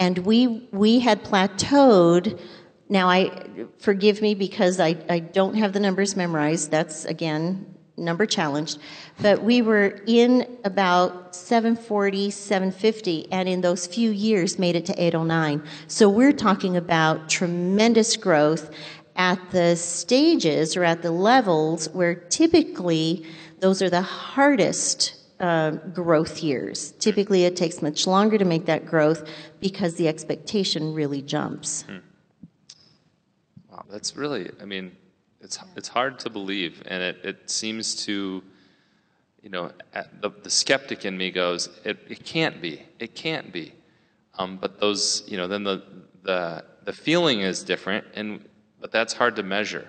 [0.00, 2.40] And we, we had plateaued.
[2.88, 3.30] Now, I,
[3.78, 6.72] forgive me because I, I don't have the numbers memorized.
[6.72, 8.80] That's, again, number challenged.
[9.22, 15.00] But we were in about 740, 750, and in those few years made it to
[15.00, 15.62] 809.
[15.86, 18.72] So we're talking about tremendous growth
[19.14, 23.24] at the stages or at the levels where typically
[23.60, 26.92] those are the hardest uh, growth years.
[26.92, 29.28] Typically, it takes much longer to make that growth
[29.60, 31.84] because the expectation really jumps.
[33.70, 34.96] Wow, that's really, I mean,
[35.40, 36.82] it's, it's hard to believe.
[36.86, 38.42] And it, it seems to,
[39.42, 39.70] you know,
[40.20, 42.82] the, the skeptic in me goes, it, it can't be.
[42.98, 43.74] It can't be.
[44.38, 45.82] Um, but those, you know, then the,
[46.22, 48.46] the, the feeling is different, and,
[48.80, 49.88] but that's hard to measure.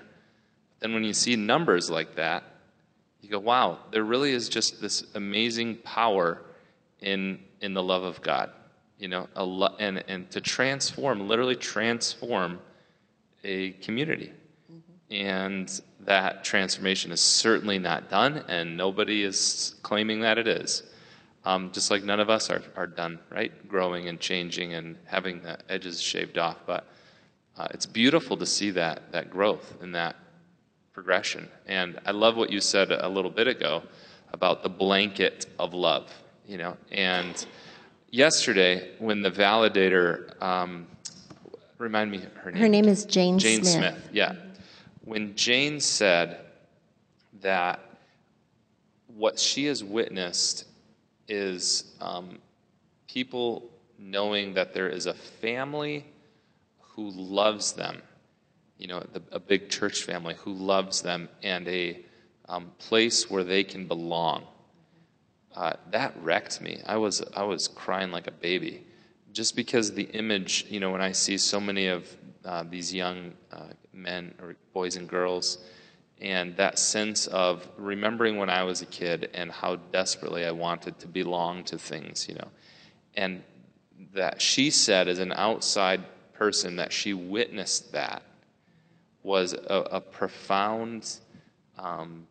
[0.79, 2.43] Then when you see numbers like that,
[3.21, 6.41] you go, wow, there really is just this amazing power
[7.01, 8.51] in, in the love of God.
[8.99, 12.59] You know, lo- and, and to transform, literally transform
[13.43, 14.31] a community.
[15.09, 20.83] And that transformation is certainly not done, and nobody is claiming that it is.
[21.45, 23.67] Um, just like none of us are, are done, right?
[23.69, 26.57] Growing and changing and having the edges shaved off.
[26.65, 26.85] But
[27.57, 30.17] uh, it's beautiful to see that, that growth and that
[30.97, 31.47] progression.
[31.67, 33.83] And I love what you said a little bit ago
[34.33, 36.11] about the blanket of love,
[36.47, 36.75] you know.
[36.91, 37.45] And
[38.09, 40.87] yesterday, when the validator, um,
[41.77, 42.59] remind me her name.
[42.59, 43.73] Her name is Jane, Jane Smith.
[43.75, 44.09] Smith.
[44.11, 44.33] Yeah.
[45.05, 46.39] When Jane said
[47.41, 47.79] that
[49.05, 50.65] what she has witnessed
[51.27, 52.39] is um,
[53.07, 56.07] people knowing that there is a family
[56.79, 58.01] who loves them,
[58.77, 61.99] you know, the, a big church family who loves them, and a
[62.47, 64.45] um, place where they can belong.
[65.55, 66.81] Uh, that wrecked me.
[66.85, 68.85] I was I was crying like a baby,
[69.33, 72.07] just because the image, you know, when I see so many of
[72.45, 75.57] uh, these young uh, men or boys and girls,
[76.21, 80.99] and that sense of remembering when I was a kid and how desperately I wanted
[80.99, 82.47] to belong to things, you know,
[83.15, 83.43] and
[84.13, 86.03] that she said as an outside
[86.33, 88.21] person that she witnessed that
[89.27, 91.17] was a, a profound
[91.77, 92.25] um,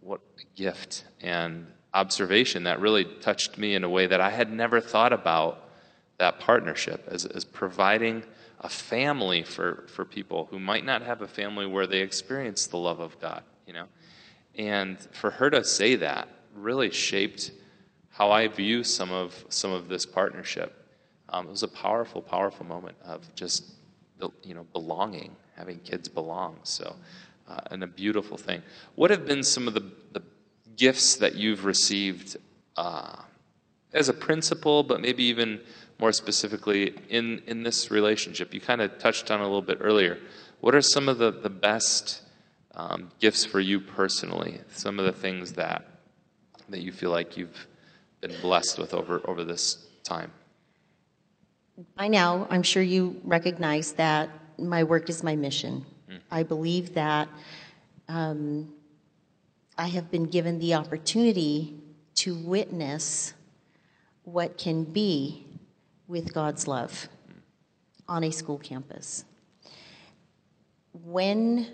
[0.00, 0.20] what
[0.54, 5.14] gift and observation that really touched me in a way that I had never thought
[5.14, 5.70] about
[6.18, 8.22] that partnership as, as providing
[8.60, 12.76] a family for, for people who might not have a family where they experience the
[12.76, 13.86] love of God, you know.
[14.54, 17.50] And for her to say that really shaped
[18.10, 20.86] how I view some of some of this partnership.
[21.30, 23.72] Um, it was a powerful, powerful moment of just
[24.42, 26.58] you know belonging, having kids belong.
[26.64, 26.96] So,
[27.48, 28.62] uh, and a beautiful thing.
[28.96, 30.22] What have been some of the, the
[30.76, 32.36] gifts that you've received
[32.76, 33.14] uh,
[33.92, 35.60] as a principal, but maybe even
[36.00, 38.52] more specifically in in this relationship?
[38.52, 40.18] You kind of touched on a little bit earlier.
[40.60, 42.22] What are some of the the best
[42.74, 44.60] um, gifts for you personally?
[44.72, 45.84] Some of the things that
[46.70, 47.68] that you feel like you've
[48.20, 50.32] been blessed with over over this time.
[51.96, 54.28] By now, I'm sure you recognize that
[54.58, 55.84] my work is my mission.
[56.10, 56.20] Mm.
[56.30, 57.28] I believe that
[58.08, 58.72] um,
[59.78, 61.74] I have been given the opportunity
[62.16, 63.34] to witness
[64.24, 65.46] what can be
[66.06, 67.08] with God's love
[68.08, 69.24] on a school campus.
[70.92, 71.68] When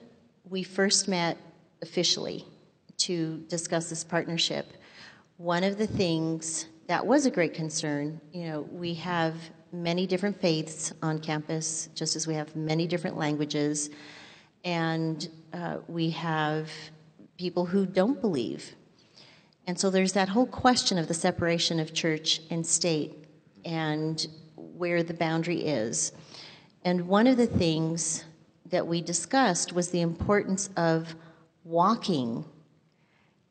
[0.48, 1.36] we first met
[1.82, 2.44] officially
[2.98, 4.72] to discuss this partnership,
[5.36, 9.34] one of the things that was a great concern, you know, we have
[9.72, 13.90] many different faiths on campus, just as we have many different languages,
[14.64, 16.70] and uh, we have
[17.36, 18.74] people who don't believe.
[19.66, 23.24] And so there's that whole question of the separation of church and state
[23.64, 26.12] and where the boundary is.
[26.84, 28.24] And one of the things
[28.66, 31.14] that we discussed was the importance of
[31.64, 32.44] walking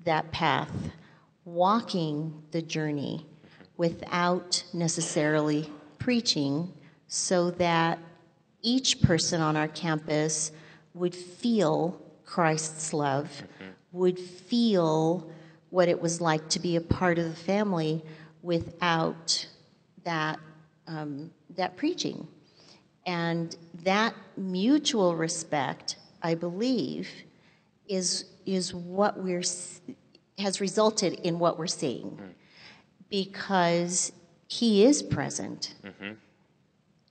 [0.06, 0.72] that path,
[1.46, 3.26] walking the journey
[3.78, 5.70] without necessarily
[6.08, 6.72] preaching,
[7.10, 8.00] so that
[8.62, 10.54] each person on our campus
[10.94, 13.72] would feel Christ's love, mm-hmm.
[13.92, 15.30] would feel
[15.70, 18.02] what it was like to be a part of the family
[18.42, 19.46] without
[20.06, 20.40] that,
[20.88, 22.26] um, that preaching.
[23.06, 27.10] And that mutual respect, I believe,
[27.86, 29.44] is, is what we're,
[30.38, 32.12] has resulted in what we're seeing.
[32.12, 32.34] Mm.
[33.10, 34.14] Because
[34.48, 35.76] he is present.
[35.84, 36.14] Mm-hmm.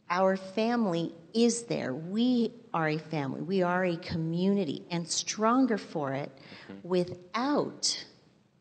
[0.09, 1.95] Our family is there.
[1.95, 3.43] We are a family.
[3.43, 6.31] We are a community and stronger for it
[6.71, 6.89] mm-hmm.
[6.89, 8.05] without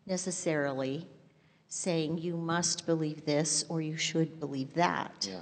[0.06, 1.08] necessarily
[1.68, 5.28] saying you must believe this or you should believe that.
[5.30, 5.40] Yeah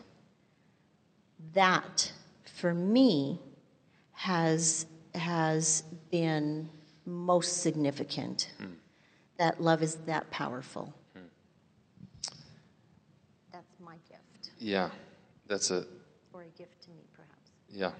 [1.53, 2.11] that
[2.45, 3.39] for me
[4.13, 6.69] has has been
[7.05, 8.51] most significant.
[8.57, 8.65] Hmm.
[9.37, 10.93] That love is that powerful.
[11.13, 11.19] Hmm.
[13.51, 14.51] That's my gift.
[14.63, 14.91] Yeah,
[15.45, 15.85] that's a
[16.31, 17.51] or a gift to me, perhaps.
[17.69, 17.91] Yeah,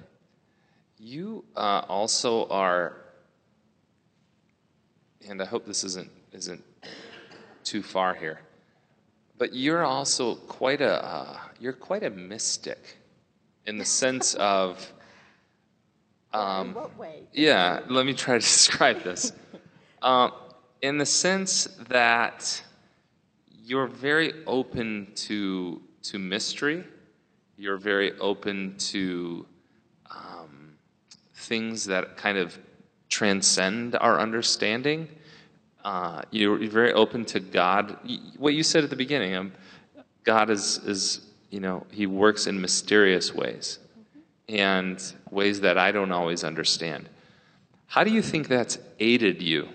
[0.97, 3.01] you uh, also are,
[5.27, 6.63] and I hope this isn't isn't
[7.65, 8.39] too far here,
[9.37, 12.95] but you're also quite a uh, you're quite a mystic
[13.65, 14.89] in the sense of.
[16.31, 17.23] Um, in what way?
[17.33, 19.33] Yeah, let me try to describe this.
[20.01, 20.31] um,
[20.81, 22.63] in the sense that
[23.51, 26.83] you're very open to to mystery.
[27.57, 29.45] You're very open to
[30.09, 30.75] um,
[31.35, 32.57] things that kind of
[33.09, 35.07] transcend our understanding.
[35.83, 37.97] Uh, you're, you're, very open to God.
[38.37, 39.51] What you said at the beginning, um,
[40.23, 41.21] God is is
[41.53, 43.77] you know, he works in mysterious ways
[44.49, 44.99] and
[45.29, 47.07] ways that I don't always understand.
[47.85, 49.69] How do you think that's aided you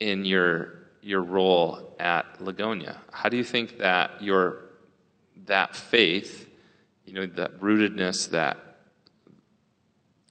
[0.00, 2.96] in your your role at Lugonia?
[3.12, 4.67] How do you think that your
[5.48, 6.48] that faith,
[7.04, 8.56] you know, that rootedness that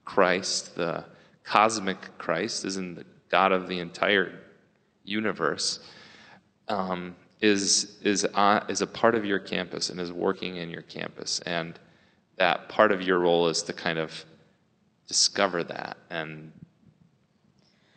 [0.06, 1.04] Christ, the
[1.44, 4.40] cosmic Christ, is in the God of the entire
[5.04, 5.80] universe,
[6.70, 10.82] um, is is uh, is a part of your campus and is working in your
[10.84, 11.78] campus, and
[12.38, 14.26] that part of your role is to kind of
[15.08, 15.98] discover that.
[16.10, 16.52] And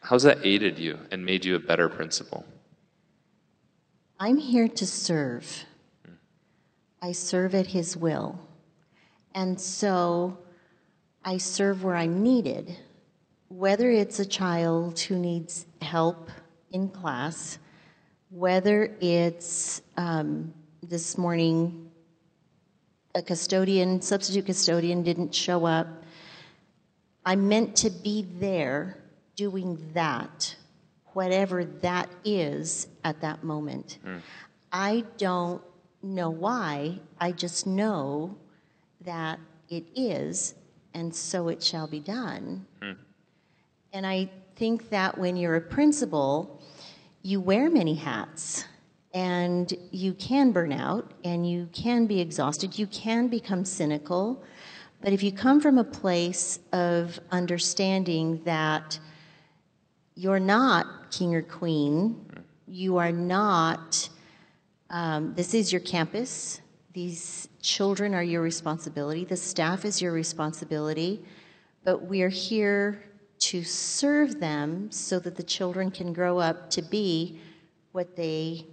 [0.01, 2.45] how's that aided you and made you a better principal?
[4.19, 5.65] I'm here to serve.
[7.03, 8.39] I serve at His will,
[9.35, 10.39] and so
[11.25, 12.77] I serve where I'm needed,
[13.49, 16.31] whether it's a child who needs help
[16.73, 17.59] in class
[18.31, 21.91] whether it's um, this morning
[23.15, 25.89] a custodian, substitute custodian didn't show up.
[27.27, 28.99] I'm meant to be there
[29.35, 30.55] doing that,
[31.13, 33.99] whatever that is at that moment.
[34.07, 34.21] Mm.
[34.73, 35.61] I don't
[36.03, 38.37] know why, I just know
[39.03, 39.39] that
[39.69, 40.55] it is,
[40.95, 42.67] and so it shall be done.
[42.83, 42.97] Mm.
[43.93, 46.61] And I think that when you're a principal,
[47.23, 48.65] you wear many hats
[49.13, 52.79] and you can burn out and you can be exhausted.
[52.79, 54.43] You can become cynical.
[55.01, 58.99] But if you come from a place of understanding that
[60.15, 62.25] you're not king or queen,
[62.69, 64.09] you are not,
[64.91, 66.61] um, this is your campus,
[66.93, 71.25] these children are your responsibility, the staff is your responsibility,
[71.85, 73.03] but we are here
[73.39, 77.41] to serve them so that the children can grow up to be
[77.93, 78.67] what they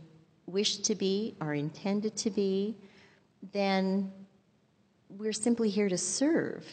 [0.45, 2.75] wish to be, are intended to be,
[3.53, 4.11] then
[5.09, 6.65] we're simply here to serve.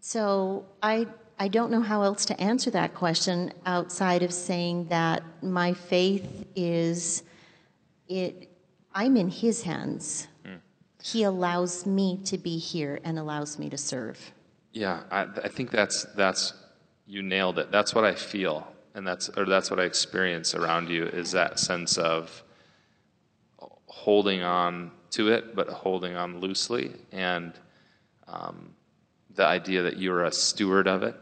[0.00, 1.06] So I,
[1.38, 6.46] I don't know how else to answer that question outside of saying that my faith
[6.56, 7.22] is
[8.08, 8.50] it
[8.94, 10.28] I'm in his hands.
[11.02, 14.32] He allows me to be here and allows me to serve.
[14.72, 16.54] Yeah, I, I think that's that's
[17.06, 17.70] you nailed it.
[17.70, 21.58] That's what I feel, and that's or that's what I experience around you is that
[21.58, 22.42] sense of
[23.86, 27.52] holding on to it, but holding on loosely, and
[28.26, 28.74] um,
[29.34, 31.14] the idea that you're a steward of it,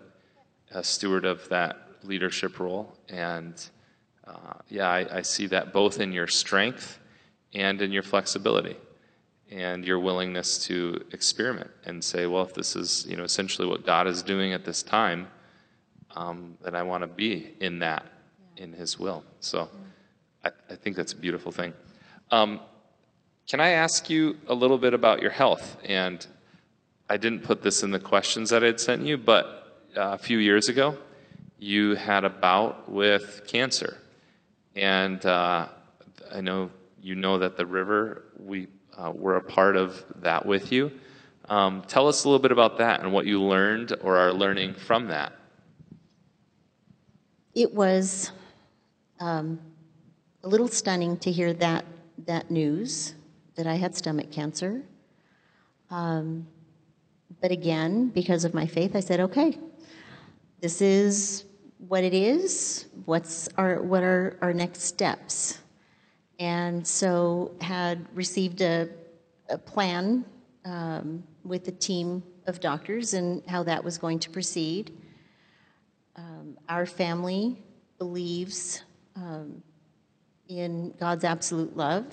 [0.70, 3.68] a steward of that leadership role, and
[4.32, 6.98] uh, yeah, I, I see that both in your strength
[7.54, 8.76] and in your flexibility
[9.50, 13.84] and your willingness to experiment and say, well, if this is you know essentially what
[13.84, 15.28] God is doing at this time,
[16.16, 18.06] um, then I want to be in that,
[18.56, 19.24] in His will.
[19.40, 19.68] So
[20.44, 21.72] I, I think that's a beautiful thing.
[22.30, 22.60] Um,
[23.48, 25.76] can I ask you a little bit about your health?
[25.84, 26.26] And
[27.08, 30.38] I didn't put this in the questions that I'd sent you, but uh, a few
[30.38, 30.96] years ago,
[31.58, 33.98] you had a bout with cancer.
[34.76, 35.68] And uh,
[36.32, 36.70] I know
[37.02, 40.90] you know that the river, we uh, were a part of that with you.
[41.48, 44.74] Um, tell us a little bit about that and what you learned or are learning
[44.74, 45.32] from that.
[47.54, 48.30] It was
[49.20, 49.58] um,
[50.44, 51.84] a little stunning to hear that
[52.26, 53.14] that news
[53.56, 54.82] that I had stomach cancer.
[55.90, 56.46] Um,
[57.40, 59.58] but again, because of my faith, I said, "Okay,
[60.60, 61.44] this is
[61.88, 62.86] what it is.
[63.04, 65.58] What's our what are our next steps?"
[66.38, 68.88] And so had received a,
[69.48, 70.24] a plan
[70.64, 74.92] um, with a team of doctors and how that was going to proceed.
[76.16, 77.62] Um, our family
[77.98, 78.82] believes
[79.14, 79.62] um,
[80.48, 82.06] in God's absolute love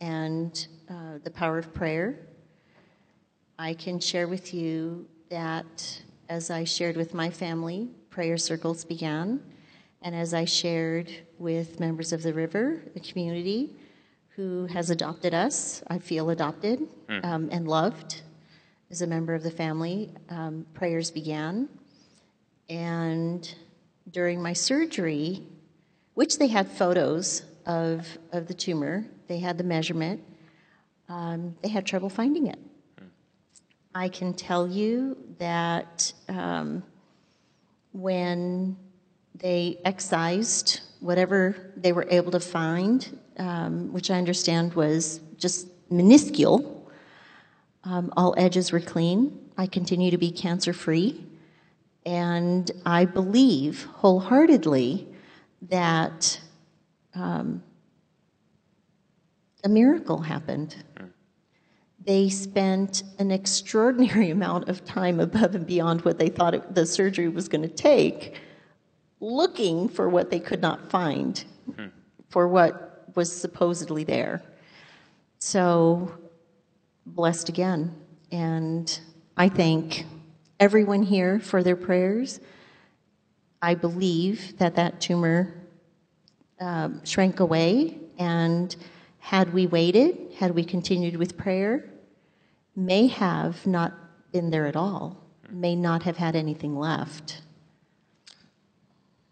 [0.00, 2.18] and uh, the power of prayer.
[3.58, 9.42] I can share with you that as I shared with my family, prayer circles began.
[10.00, 13.74] And as I shared with members of the river, the community
[14.36, 16.86] who has adopted us, I feel adopted
[17.24, 18.22] um, and loved
[18.88, 21.68] as a member of the family, um, prayers began.
[22.68, 23.52] And
[24.12, 25.42] during my surgery,
[26.14, 30.22] which they had photos of, of the tumor, they had the measurement,
[31.08, 32.60] um, they had trouble finding it.
[33.92, 36.84] I can tell you that um,
[37.94, 38.76] when
[39.36, 46.90] they excised whatever they were able to find, um, which I understand was just minuscule.
[47.84, 49.38] Um, all edges were clean.
[49.56, 51.24] I continue to be cancer free.
[52.04, 55.08] And I believe wholeheartedly
[55.62, 56.40] that
[57.14, 57.62] um,
[59.62, 60.76] a miracle happened.
[62.04, 66.86] They spent an extraordinary amount of time above and beyond what they thought it, the
[66.86, 68.34] surgery was going to take
[69.20, 71.44] looking for what they could not find,
[72.28, 74.42] for what was supposedly there.
[75.38, 76.12] So,
[77.06, 77.94] blessed again.
[78.30, 78.98] And
[79.36, 80.04] I thank
[80.60, 82.40] everyone here for their prayers.
[83.62, 85.54] I believe that that tumor
[86.60, 88.74] um, shrank away, and
[89.18, 91.88] had we waited, had we continued with prayer,
[92.76, 93.94] may have not
[94.32, 97.42] been there at all, may not have had anything left.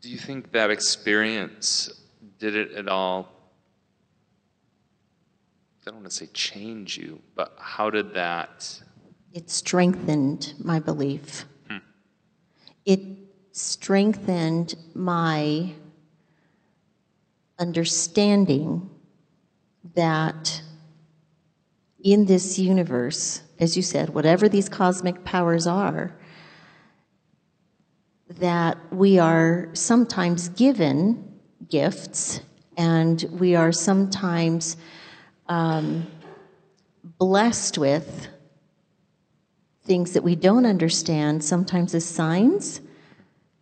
[0.01, 1.90] Do you think that experience
[2.38, 3.28] did it at all?
[5.80, 8.82] I don't want to say change you, but how did that?
[9.32, 11.45] It strengthened my belief.
[11.68, 11.78] Hmm.
[12.84, 13.01] It
[13.53, 15.72] strengthened my
[17.59, 18.90] understanding
[19.95, 20.62] that
[22.03, 26.12] in this universe, as you said, whatever these cosmic powers are,
[28.28, 31.38] that we are sometimes given
[31.68, 32.40] gifts
[32.76, 34.76] and we are sometimes
[35.48, 36.07] um,
[37.18, 38.28] blessed with
[39.84, 42.80] things that we don't understand, sometimes as signs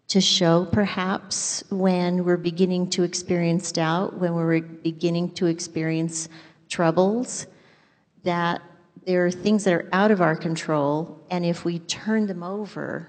[0.08, 6.28] to show perhaps when we're beginning to experience doubt, when we're beginning to experience
[6.68, 7.46] troubles,
[8.22, 8.62] that
[9.06, 13.08] there are things that are out of our control, and if we turn them over,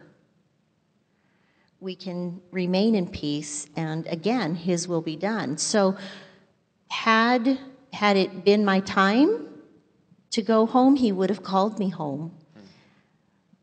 [1.80, 5.58] we can remain in peace, and again, His will be done.
[5.58, 5.98] So,
[6.90, 7.60] had
[7.94, 9.48] had it been my time
[10.30, 12.32] to go home, He would have called me home.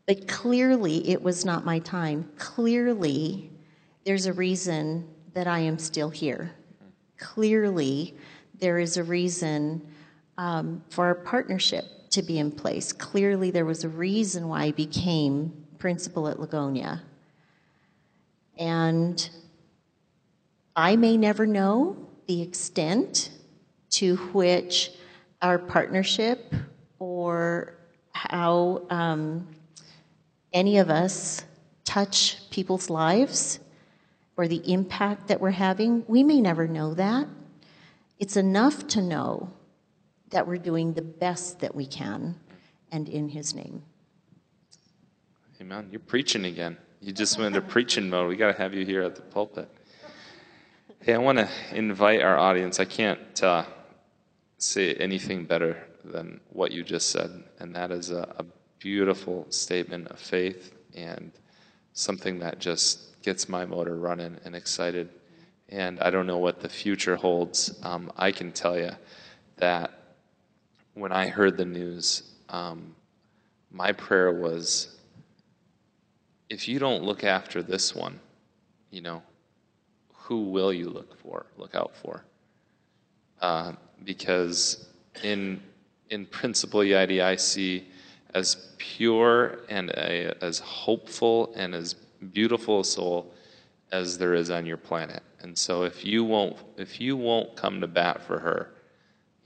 [0.05, 2.31] But clearly, it was not my time.
[2.37, 3.51] Clearly,
[4.05, 6.51] there's a reason that I am still here.
[7.17, 8.15] Clearly,
[8.59, 9.87] there is a reason
[10.39, 12.93] um, for our partnership to be in place.
[12.93, 17.01] Clearly, there was a reason why I became principal at Lugonia.
[18.57, 19.29] And
[20.77, 23.31] I may never know the extent
[23.91, 24.91] to which
[25.41, 26.53] our partnership
[26.99, 27.73] or
[28.13, 29.45] how um,
[30.53, 31.43] any of us
[31.83, 33.59] touch people's lives
[34.37, 36.05] or the impact that we're having.
[36.07, 37.27] We may never know that.
[38.19, 39.51] It's enough to know
[40.29, 42.35] that we're doing the best that we can
[42.91, 43.83] and in His name.
[45.61, 45.87] Amen.
[45.91, 46.77] You're preaching again.
[47.01, 48.27] You just went into preaching mode.
[48.27, 49.69] We got to have you here at the pulpit.
[51.01, 52.79] Hey, I want to invite our audience.
[52.79, 53.63] I can't uh,
[54.57, 58.45] say anything better than what you just said, and that is a, a
[58.79, 61.31] beautiful statement of faith and
[61.93, 65.09] something that just gets my motor running and excited.
[65.69, 67.77] And I don't know what the future holds.
[67.83, 68.91] Um, I can tell you
[69.57, 69.98] that
[70.99, 72.95] when I heard the news, um,
[73.71, 74.97] my prayer was
[76.49, 78.19] if you don't look after this one,
[78.89, 79.21] you know,
[80.13, 82.23] who will you look for, look out for?
[83.41, 83.73] Uh,
[84.03, 84.89] because
[85.23, 85.61] in
[86.09, 86.27] in
[87.21, 87.87] I see
[88.33, 91.93] as pure and a, as hopeful and as
[92.33, 93.33] beautiful a soul
[93.91, 95.23] as there is on your planet.
[95.41, 98.71] And so if you won't if you won't come to bat for her,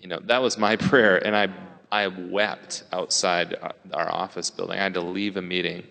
[0.04, 1.48] you know, that was my prayer and I
[1.92, 3.56] I wept outside
[3.94, 4.80] our office building.
[4.80, 5.84] I had to leave a meeting.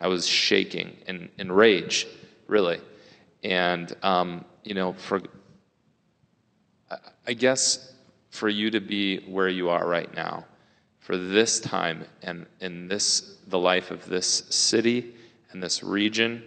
[0.00, 2.06] I was shaking in, in rage,
[2.46, 2.80] really.
[3.42, 5.20] And, um, you know, for,
[7.26, 7.92] I guess
[8.30, 10.44] for you to be where you are right now,
[11.00, 15.14] for this time and in this the life of this city
[15.50, 16.44] and this region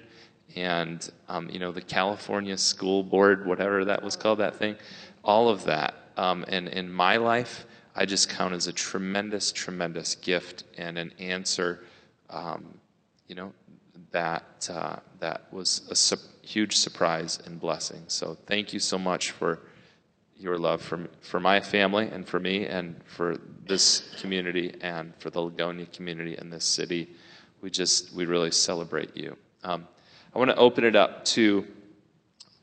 [0.55, 4.77] and um, you know the California School Board, whatever that was called, that thing,
[5.23, 5.95] all of that.
[6.17, 11.13] Um, and in my life, I just count as a tremendous, tremendous gift and an
[11.19, 11.83] answer.
[12.29, 12.79] Um,
[13.27, 13.53] you know
[14.11, 18.03] that uh, that was a su- huge surprise and blessing.
[18.07, 19.59] So thank you so much for
[20.41, 23.37] your love for, for my family and for me and for
[23.67, 27.09] this community and for the Lugonia community in this city.
[27.61, 29.37] We just, we really celebrate you.
[29.63, 29.87] Um,
[30.33, 31.67] I want to open it up to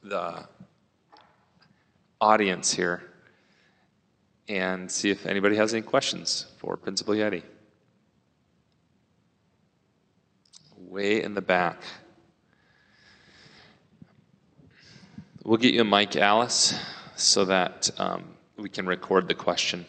[0.03, 0.45] the
[2.21, 3.08] audience here
[4.49, 7.43] and see if anybody has any questions for Principal Yeti.
[10.77, 11.83] Way in the back.
[15.45, 16.75] We'll get you a mic, Alice
[17.19, 18.25] so that um,
[18.57, 19.85] we can record the question.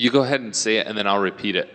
[0.00, 1.68] You go ahead and say it, and then I'll repeat it.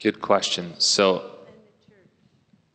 [0.00, 0.72] Good question.
[0.78, 1.39] So,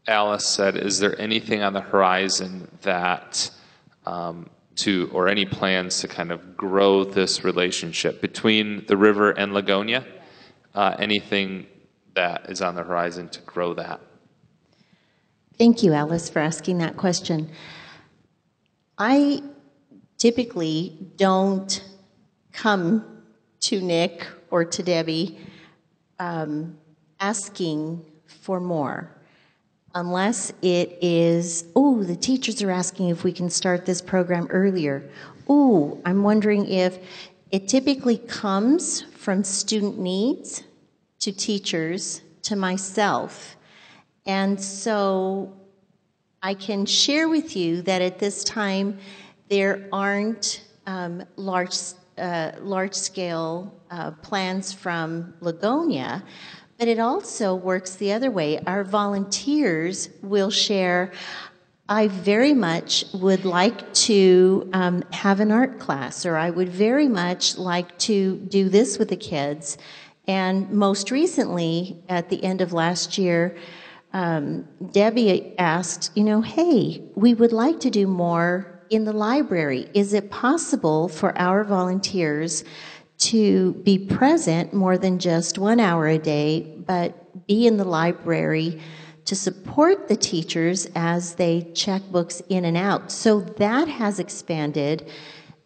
[0.07, 3.49] Alice said, "Is there anything on the horizon that
[4.05, 9.51] um, to, or any plans to kind of grow this relationship between the river and
[9.51, 10.05] Lugonia?
[10.73, 11.65] Uh, anything
[12.13, 13.99] that is on the horizon to grow that?"
[15.57, 17.49] Thank you, Alice, for asking that question.
[18.97, 19.41] I
[20.17, 21.83] typically don't
[22.51, 23.23] come
[23.61, 25.39] to Nick or to Debbie.
[26.19, 26.77] Um,
[27.19, 29.15] asking for more
[29.95, 35.09] unless it is, oh, the teachers are asking if we can start this program earlier.
[35.47, 36.99] Oh, I'm wondering if
[37.51, 40.63] it typically comes from student needs
[41.19, 43.55] to teachers to myself.
[44.25, 45.53] And so
[46.43, 48.99] I can share with you that at this time
[49.49, 51.77] there aren't um, large,
[52.17, 56.21] uh, large scale uh, plans from Lugonia,
[56.78, 58.59] but it also works the other way.
[58.65, 61.11] Our volunteers will share
[61.88, 67.07] I very much would like to um, have an art class, or I would very
[67.07, 69.78] much like to do this with the kids.
[70.26, 73.55] And most recently, at the end of last year,
[74.13, 79.88] um, Debbie asked, you know, hey, we would like to do more in the library.
[79.93, 82.63] Is it possible for our volunteers
[83.18, 88.82] to be present more than just one hour a day, but be in the library?
[89.26, 93.11] to support the teachers as they check books in and out.
[93.11, 95.09] So that has expanded.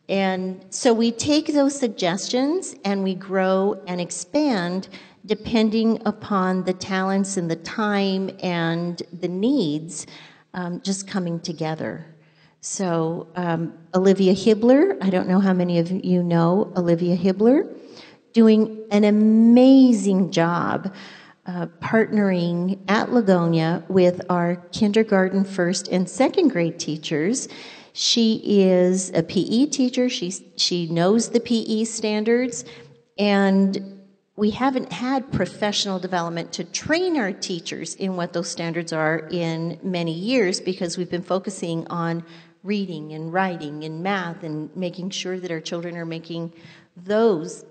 [0.08, 4.88] And so we take those suggestions and we grow and expand
[5.26, 10.08] depending upon the talents and the time and the needs
[10.54, 12.06] um, just coming together.
[12.62, 17.74] So, um, Olivia Hibbler, I don't know how many of you know Olivia Hibbler,
[18.34, 20.94] doing an amazing job
[21.46, 27.48] uh, partnering at Lugonia with our kindergarten, first, and second grade teachers.
[27.94, 30.10] She is a PE teacher.
[30.10, 32.66] She, she knows the PE standards,
[33.18, 34.00] and
[34.36, 39.80] we haven't had professional development to train our teachers in what those standards are in
[39.82, 42.24] many years because we've been focusing on
[42.64, 46.52] reading and writing and math and making sure that our children are making
[46.96, 47.66] those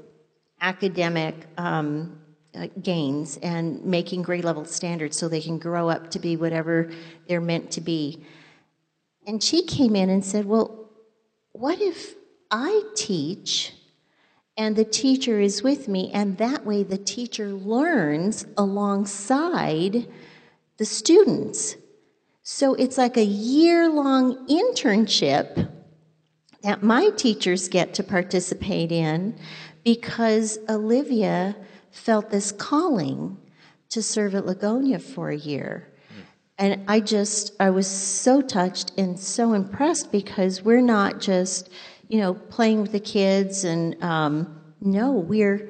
[0.60, 2.18] academic um,
[2.54, 6.90] uh, gains and making grade level standards so they can grow up to be whatever
[7.26, 8.24] they're meant to be.
[9.26, 10.90] And she came in and said, Well,
[11.52, 12.14] what if
[12.50, 13.74] I teach
[14.56, 20.08] and the teacher is with me, and that way the teacher learns alongside
[20.78, 21.76] the students?
[22.50, 25.68] So it's like a year long internship
[26.62, 29.38] that my teachers get to participate in
[29.84, 31.54] because Olivia
[31.90, 33.36] felt this calling
[33.90, 35.92] to serve at Lugonia for a year.
[36.56, 41.68] And I just, I was so touched and so impressed because we're not just,
[42.08, 45.68] you know, playing with the kids and, um, no, we're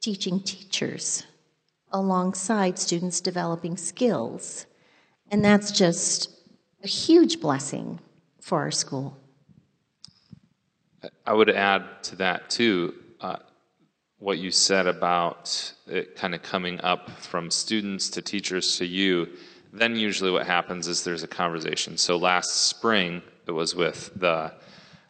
[0.00, 1.24] teaching teachers
[1.90, 4.66] alongside students developing skills.
[5.32, 6.28] And that's just
[6.84, 7.98] a huge blessing
[8.42, 9.16] for our school.
[11.24, 12.94] I would add to that too.
[13.18, 13.38] Uh,
[14.18, 19.26] what you said about it kind of coming up from students to teachers to you,
[19.72, 21.96] then usually what happens is there's a conversation.
[21.96, 24.52] So last spring, it was with the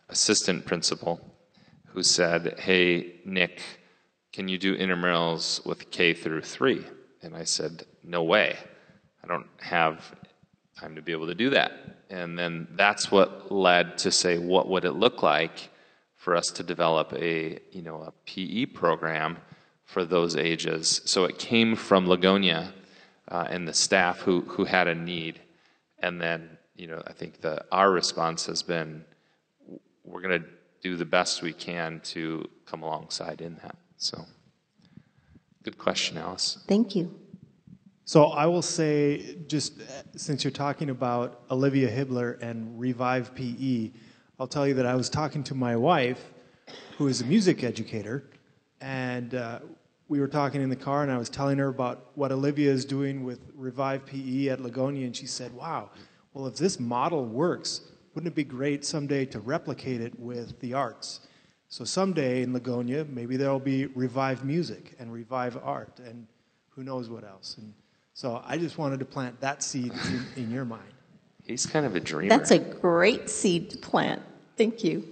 [0.08, 1.20] assistant principal
[1.86, 3.60] who said, Hey, Nick,
[4.32, 6.86] can you do intramurals with K through three?
[7.22, 8.56] And I said, No way.
[9.22, 10.14] I don't have
[10.78, 11.72] time to be able to do that.
[12.10, 15.70] And then that's what led to say, What would it look like?
[16.22, 19.36] for us to develop a you know a PE program
[19.84, 21.02] for those ages.
[21.04, 22.72] So it came from Lugonia
[23.26, 25.40] uh, and the staff who who had a need,
[25.98, 29.04] and then you know I think the our response has been
[30.04, 30.48] we're going to
[30.80, 33.76] do the best we can to come alongside in that.
[33.96, 34.24] So
[35.64, 36.58] good question, Alice.
[36.68, 37.21] Thank you.
[38.04, 39.74] So I will say, just
[40.16, 43.92] since you're talking about Olivia Hibbler and Revive PE,
[44.40, 46.32] I'll tell you that I was talking to my wife,
[46.98, 48.24] who is a music educator,
[48.80, 49.60] and uh,
[50.08, 52.84] we were talking in the car, and I was telling her about what Olivia is
[52.84, 55.90] doing with Revive PE at Lugonia, and she said, Wow,
[56.34, 57.82] well, if this model works,
[58.14, 61.20] wouldn't it be great someday to replicate it with the arts?
[61.68, 66.26] So someday in Lugonia, maybe there'll be Revive Music and Revive Art, and
[66.70, 67.56] who knows what else.
[67.58, 67.72] And
[68.14, 70.92] so I just wanted to plant that seed in, in your mind.
[71.44, 72.28] He's kind of a dreamer.
[72.28, 74.22] That's a great seed to plant.
[74.56, 75.06] Thank you.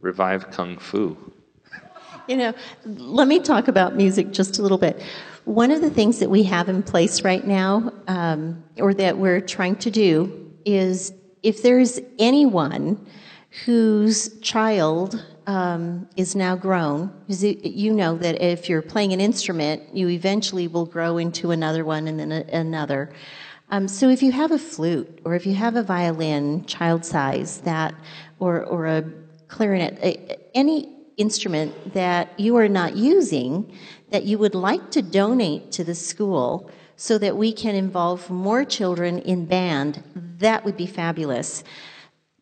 [0.00, 1.16] Revive Kung Fu.
[2.28, 5.00] You know, let me talk about music just a little bit.
[5.44, 9.40] One of the things that we have in place right now, um, or that we're
[9.40, 11.12] trying to do, is
[11.44, 13.06] if there's anyone
[13.64, 20.08] whose child um, is now grown, you know that if you're playing an instrument, you
[20.08, 23.12] eventually will grow into another one and then another.
[23.70, 27.60] Um, so if you have a flute or if you have a violin, child size,
[27.62, 27.94] that,
[28.38, 29.04] or, or a
[29.48, 33.72] clarinet, a, any instrument that you are not using
[34.10, 38.64] that you would like to donate to the school so that we can involve more
[38.64, 40.02] children in band,
[40.38, 41.64] that would be fabulous.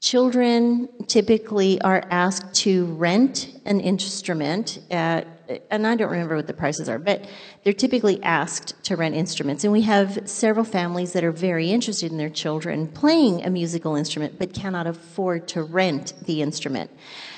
[0.05, 5.27] Children typically are asked to rent an instrument at
[5.71, 7.27] and I don't remember what the prices are, but
[7.63, 9.65] they're typically asked to rent instruments.
[9.65, 13.97] And we have several families that are very interested in their children playing a musical
[13.97, 16.91] instrument but cannot afford to rent the instrument.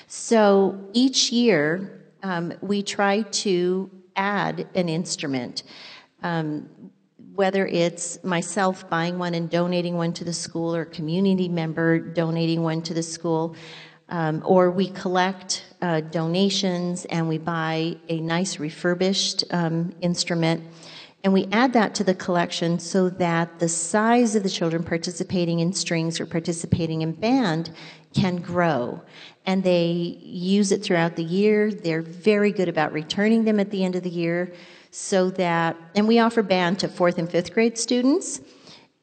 [0.08, 5.62] So each year, um, we try to add an instrument.
[6.24, 6.68] Um,
[7.36, 11.98] whether it's myself buying one and donating one to the school or a community member
[11.98, 13.54] donating one to the school,
[14.08, 20.62] um, or we collect uh, donations and we buy a nice refurbished um, instrument
[21.26, 25.58] and we add that to the collection so that the size of the children participating
[25.58, 27.72] in strings or participating in band
[28.14, 29.02] can grow.
[29.44, 31.72] And they use it throughout the year.
[31.72, 34.52] They're very good about returning them at the end of the year
[34.96, 38.40] so that, and we offer band to fourth and fifth grade students.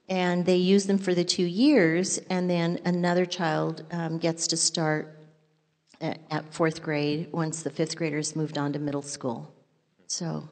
[0.09, 4.57] And they use them for the two years, and then another child um, gets to
[4.57, 5.17] start
[6.01, 9.53] at, at fourth grade once the fifth graders moved on to middle school.
[10.07, 10.49] So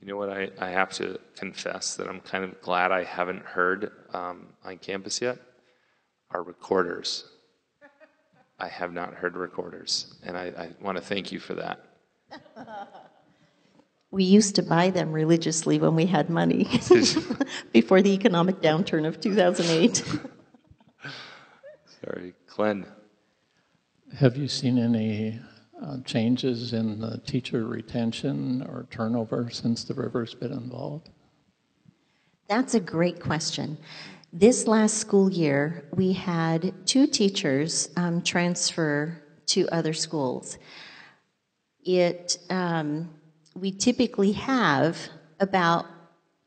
[0.00, 0.30] You know what?
[0.30, 4.78] I, I have to confess that I'm kind of glad I haven't heard um, on
[4.78, 5.38] campus yet
[6.30, 7.24] are recorders.
[8.58, 11.84] I have not heard recorders, and I, I want to thank you for that.
[14.14, 16.64] We used to buy them religiously when we had money
[17.72, 20.04] before the economic downturn of 2008.
[22.00, 22.86] Sorry, Glenn.
[24.16, 25.40] Have you seen any
[25.82, 31.10] uh, changes in the teacher retention or turnover since the river's been involved?
[32.46, 33.76] That's a great question.
[34.32, 40.58] This last school year, we had two teachers um, transfer to other schools.
[41.84, 43.10] It, um,
[43.54, 44.98] we typically have
[45.40, 45.86] about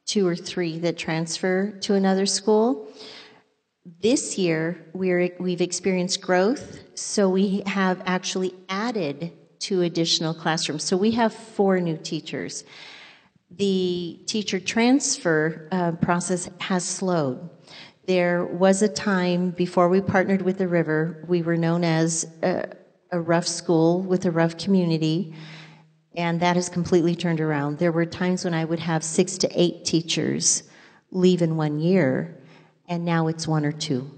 [0.05, 2.87] two or three that transfer to another school.
[4.01, 10.83] This year, we're, we've experienced growth, so we have actually added two additional classrooms.
[10.83, 12.63] So we have four new teachers.
[13.51, 17.49] The teacher transfer uh, process has slowed.
[18.05, 22.69] There was a time before we partnered with the river, we were known as a,
[23.11, 25.33] a rough school with a rough community,
[26.17, 27.77] and that has completely turned around.
[27.77, 30.63] There were times when I would have six to eight teachers
[31.11, 32.41] leave in one year,
[32.89, 34.11] and now it's one or two.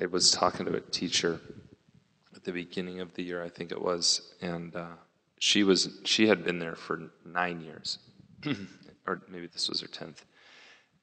[0.00, 1.40] I was talking to a teacher
[2.34, 4.96] at the beginning of the year, I think it was, and uh,
[5.38, 7.98] she was she had been there for nine years,
[9.06, 10.24] or maybe this was her tenth,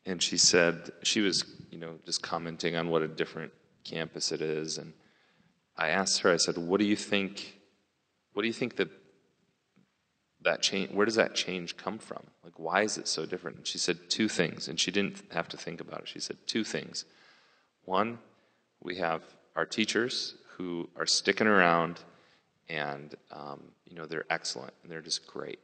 [0.06, 3.54] and she said she was you know just commenting on what a different
[3.84, 4.94] campus it is, and
[5.78, 7.60] I asked her, I said, what do you think?
[8.34, 8.90] What do you think that
[10.42, 10.92] that change?
[10.92, 12.24] Where does that change come from?
[12.44, 13.58] Like, why is it so different?
[13.58, 16.08] And she said two things, and she didn't have to think about it.
[16.08, 17.06] She said two things.
[17.86, 18.20] One
[18.82, 19.24] we have
[19.56, 22.00] our teachers who are sticking around
[22.70, 25.60] and um, you know they're excellent and they're just great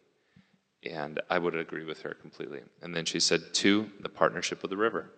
[0.89, 4.71] and i would agree with her completely and then she said two the partnership with
[4.71, 5.09] the river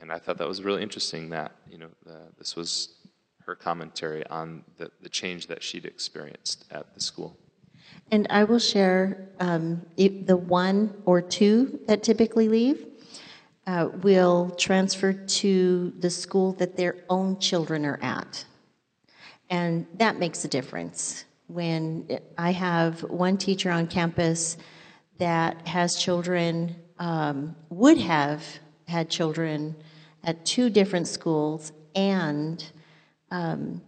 [0.00, 2.94] and i thought that was really interesting that you know the, this was
[3.46, 7.36] her commentary on the, the change that she'd experienced at the school
[8.10, 12.86] And I will share um, the one or two that typically leave
[13.66, 18.44] uh, will transfer to the school that their own children are at.
[19.48, 21.24] And that makes a difference.
[21.46, 24.56] When I have one teacher on campus
[25.18, 28.44] that has children, um, would have
[28.88, 29.76] had children
[30.24, 32.64] at two different schools and
[33.32, 33.82] um,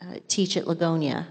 [0.00, 1.26] uh, teach at Lugonia.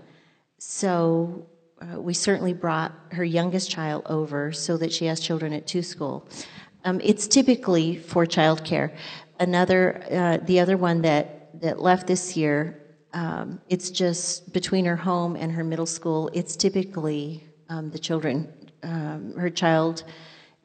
[0.60, 1.48] So
[1.82, 5.82] uh, we certainly brought her youngest child over so that she has children at two
[5.82, 6.46] schools.
[6.84, 8.96] Um, it's typically for childcare.
[9.40, 12.78] Another, uh, the other one that, that left this year,
[13.14, 16.30] um, it's just between her home and her middle school.
[16.34, 18.52] It's typically um, the children.
[18.84, 20.04] Um, her child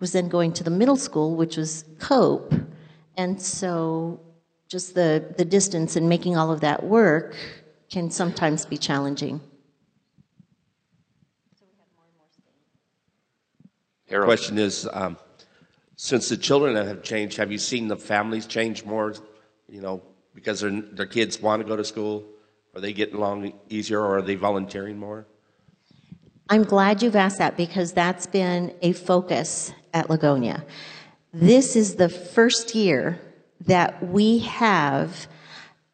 [0.01, 2.55] was then going to the middle school, which was Cope,
[3.17, 4.21] and so
[4.69, 7.37] just the, the distance and making all of that work
[7.91, 9.41] can sometimes be challenging.
[14.09, 15.17] harold Question is, um,
[15.97, 19.15] since the children have changed, have you seen the families change more?
[19.69, 20.03] You know,
[20.35, 22.25] because their their kids want to go to school,
[22.75, 25.27] are they getting along easier, or are they volunteering more?
[26.49, 30.63] I'm glad you've asked that because that's been a focus at Lugonia.
[31.33, 33.19] This is the first year
[33.61, 35.27] that we have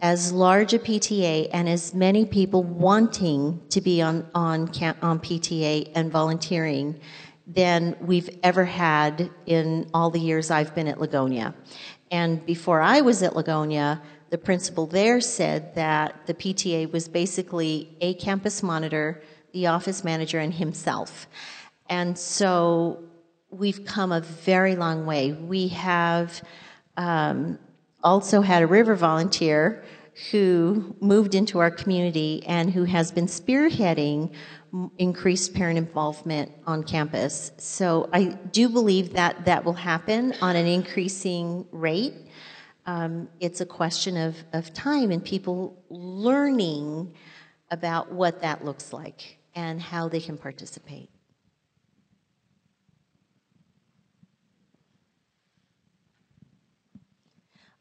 [0.01, 5.21] as large a PTA and as many people wanting to be on, on, camp, on
[5.21, 6.99] PTA and volunteering
[7.47, 11.55] than we've ever had in all the years I've been at Lugonia.
[12.11, 14.01] And before I was at Lugonia,
[14.31, 20.39] the principal there said that the PTA was basically a campus monitor, the office manager,
[20.39, 21.29] and himself.
[21.89, 23.05] And so
[23.51, 25.33] we've come a very long way.
[25.33, 26.43] We have
[26.97, 27.59] um,
[28.03, 29.85] also had a river volunteer
[30.31, 34.33] who moved into our community and who has been spearheading
[34.99, 37.53] increased parent involvement on campus.
[37.59, 42.15] So I do believe that that will happen on an increasing rate.
[42.87, 47.15] Um, it's a question of, of time and people learning
[47.71, 51.12] about what that looks like and how they can participate.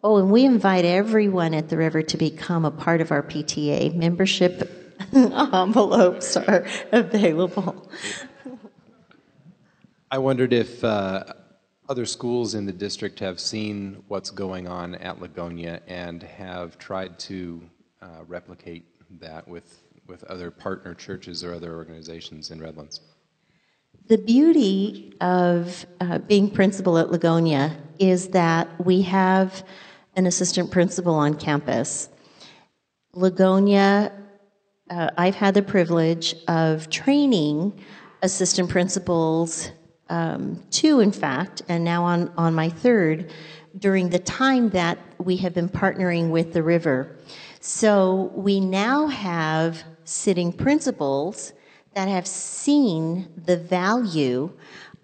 [0.04, 3.94] Oh, and we invite everyone at the river to become a part of our PTA.
[3.94, 7.88] Membership envelopes are available.
[10.10, 11.26] I wondered if uh,
[11.88, 17.20] other schools in the district have seen what's going on at Lugonia and have tried
[17.20, 17.62] to
[18.02, 18.86] uh, replicate
[19.20, 23.02] that with, with other partner churches or other organizations in Redlands.
[24.08, 29.64] The beauty of uh, being principal at Lugonia is that we have
[30.16, 32.10] an assistant principal on campus.
[33.16, 34.12] Lugonia,
[34.90, 37.80] uh, I've had the privilege of training
[38.22, 39.72] assistant principals,
[40.10, 43.32] um, two in fact, and now on, on my third,
[43.78, 47.18] during the time that we have been partnering with the river.
[47.62, 51.54] So we now have sitting principals
[51.94, 54.52] that have seen the value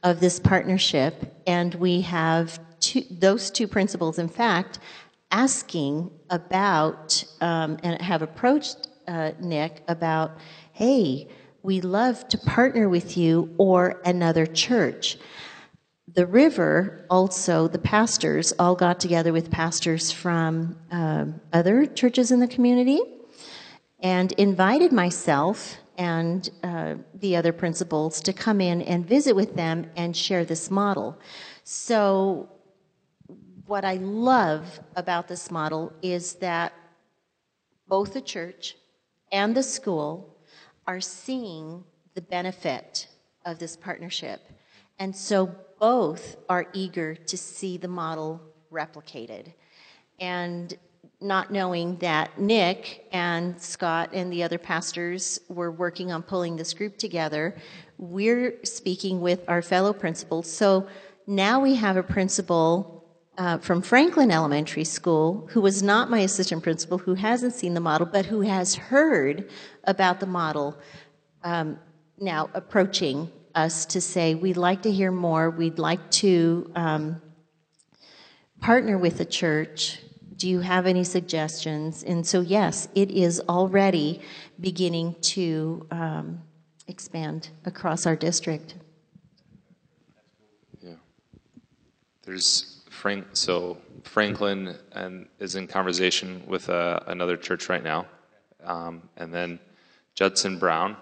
[0.04, 4.80] of this partnership, and we have two, those two principals, in fact,
[5.32, 10.32] asking about um, and have approached uh, Nick about,
[10.74, 11.28] hey,
[11.64, 15.18] we love to partner with you or another church.
[16.14, 22.40] The river also, the pastors all got together with pastors from um, other churches in
[22.40, 23.02] the community
[24.00, 29.90] and invited myself and uh, the other principals to come in and visit with them
[29.96, 31.20] and share this model.
[31.64, 32.50] So
[33.68, 36.74] what I love about this model is that
[37.88, 38.76] both the church
[39.32, 40.38] and the school
[40.88, 41.84] are seeing
[42.16, 43.10] the benefit
[43.46, 44.42] of this partnership.
[45.00, 48.42] And so both are eager to see the model
[48.72, 49.54] replicated.
[50.20, 50.74] And
[51.20, 56.74] not knowing that Nick and Scott and the other pastors were working on pulling this
[56.74, 57.56] group together,
[57.98, 60.52] we're speaking with our fellow principals.
[60.52, 60.88] So
[61.26, 62.97] now we have a principal
[63.38, 67.80] uh, from Franklin Elementary School, who was not my assistant principal, who hasn't seen the
[67.80, 69.50] model, but who has heard
[69.84, 70.78] about the model,
[71.44, 71.78] um,
[72.20, 77.22] now approaching us to say, we'd like to hear more, we'd like to um,
[78.60, 80.00] partner with the church.
[80.36, 82.04] Do you have any suggestions?
[82.04, 84.22] And so, yes, it is already
[84.60, 86.42] beginning to um,
[86.88, 88.76] expand across our district.
[90.80, 90.94] Yeah.
[92.24, 92.77] There's
[93.08, 98.06] Frank, so Franklin and is in conversation with uh, another church right now,
[98.66, 99.60] um, and then
[100.14, 100.98] Judson Brown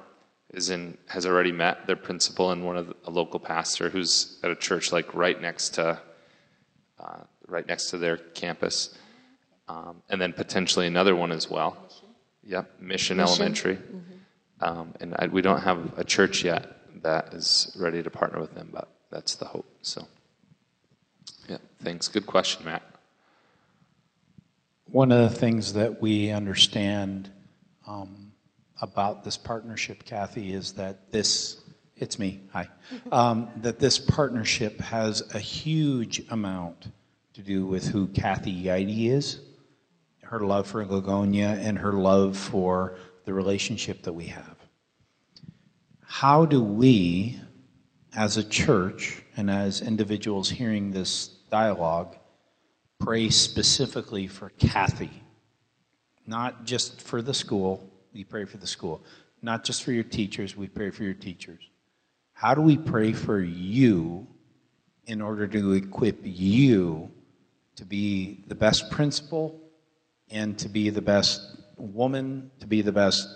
[0.53, 4.38] is in has already met their principal and one of the, a local pastor who's
[4.43, 5.99] at a church like right next to
[6.99, 8.95] uh, right next to their campus,
[9.68, 11.76] um, and then potentially another one as well.
[12.43, 13.20] Yep, Mission, Mission.
[13.20, 14.64] Elementary, mm-hmm.
[14.64, 18.53] um, and I, we don't have a church yet that is ready to partner with
[18.53, 19.66] them, but that's the hope.
[19.82, 20.08] So.
[21.48, 22.08] Yeah, thanks.
[22.08, 22.82] Good question, Matt.
[24.89, 27.30] One of the things that we understand
[27.88, 28.32] um,
[28.82, 31.62] about this partnership, Kathy, is that this,
[31.98, 32.68] it's me, hi,
[33.12, 36.88] um, that this partnership has a huge amount
[37.34, 39.41] to do with who Kathy Yeide is,
[40.24, 44.56] her love for Lugonia, and her love for the relationship that we have.
[46.02, 47.39] How do we,
[48.16, 52.16] as a church and as individuals hearing this dialogue,
[53.00, 55.24] pray specifically for Kathy.
[56.28, 59.04] Not just for the school, we pray for the school.
[59.41, 61.62] Not just for your teachers, we pray for your teachers.
[62.34, 64.28] How do we pray for you
[65.06, 67.12] in order to equip you
[67.76, 69.62] to be the best principal
[70.32, 71.41] and to be the best
[71.78, 73.28] woman, to be the best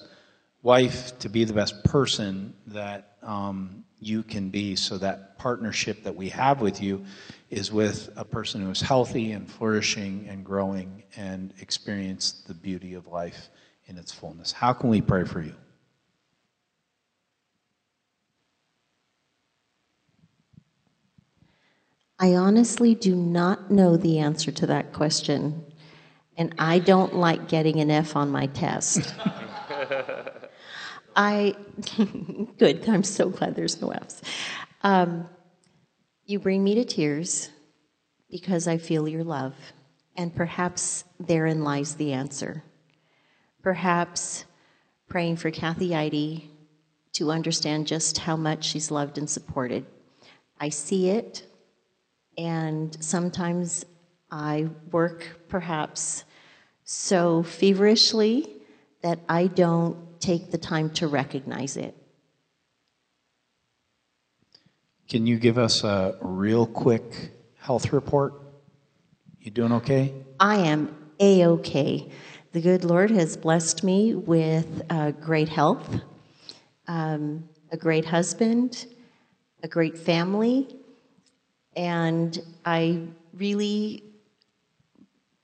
[0.64, 6.16] wife, to be the best person that um, you can be so that partnership that
[6.16, 7.06] we have with you
[7.50, 12.94] is with a person who is healthy and flourishing and growing and experience the beauty
[12.94, 13.50] of life
[13.88, 14.52] in its fullness.
[14.52, 15.56] How can we pray for you?
[22.20, 25.66] I honestly do not know the answer to that question,
[26.38, 29.14] and I don't like getting an F on my test.
[31.22, 31.54] I,
[32.58, 34.22] good, I'm so glad there's no F's.
[34.84, 35.28] Um,
[36.26, 37.50] you bring me to tears
[38.32, 39.54] because I feel your love,
[40.16, 42.64] and perhaps therein lies the answer.
[43.62, 44.46] perhaps
[45.10, 46.44] praying for Kathy Eide
[47.14, 49.86] to understand just how much she's loved and supported.
[50.60, 51.46] I see it,
[52.38, 53.84] and sometimes
[54.32, 56.24] I work perhaps
[56.86, 58.48] so feverishly
[59.02, 61.96] that I don't take the time to recognize it.
[65.10, 68.34] Can you give us a real quick health report?
[69.40, 70.14] You doing okay?
[70.40, 72.12] I am a okay.
[72.52, 76.02] The good Lord has blessed me with uh, great health,
[76.88, 78.86] um, a great husband,
[79.64, 80.68] a great family,
[81.76, 83.02] and I
[83.34, 84.04] really,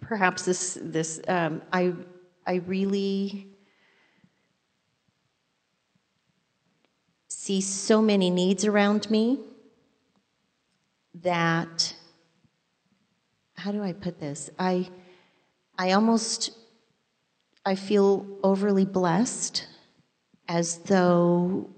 [0.01, 1.93] perhaps this this um, I
[2.45, 3.54] I really
[7.45, 9.39] see so many needs around me
[11.13, 11.95] that
[13.55, 14.49] how do I put this?
[14.57, 14.89] I
[15.77, 16.49] I almost
[17.63, 19.67] I feel overly blessed
[20.47, 21.69] as though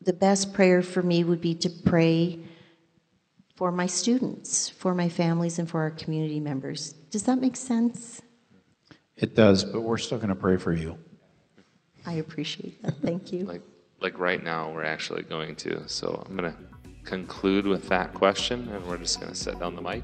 [0.00, 2.40] the best prayer for me would be to pray
[3.54, 6.94] for my students, for my families, and for our community members.
[7.12, 8.20] Does that make sense?
[9.16, 10.98] It does, but we're still going to pray for you.
[12.04, 12.96] I appreciate that.
[13.00, 13.44] Thank you.
[13.44, 13.62] Like,
[14.02, 15.88] like right now, we're actually going to.
[15.88, 16.58] So I'm going to
[17.04, 20.02] conclude with that question, and we're just going to set down the mic.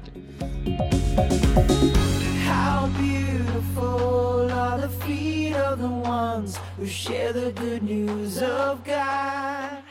[2.45, 9.83] How beautiful are the feet of the ones who share the good news of God.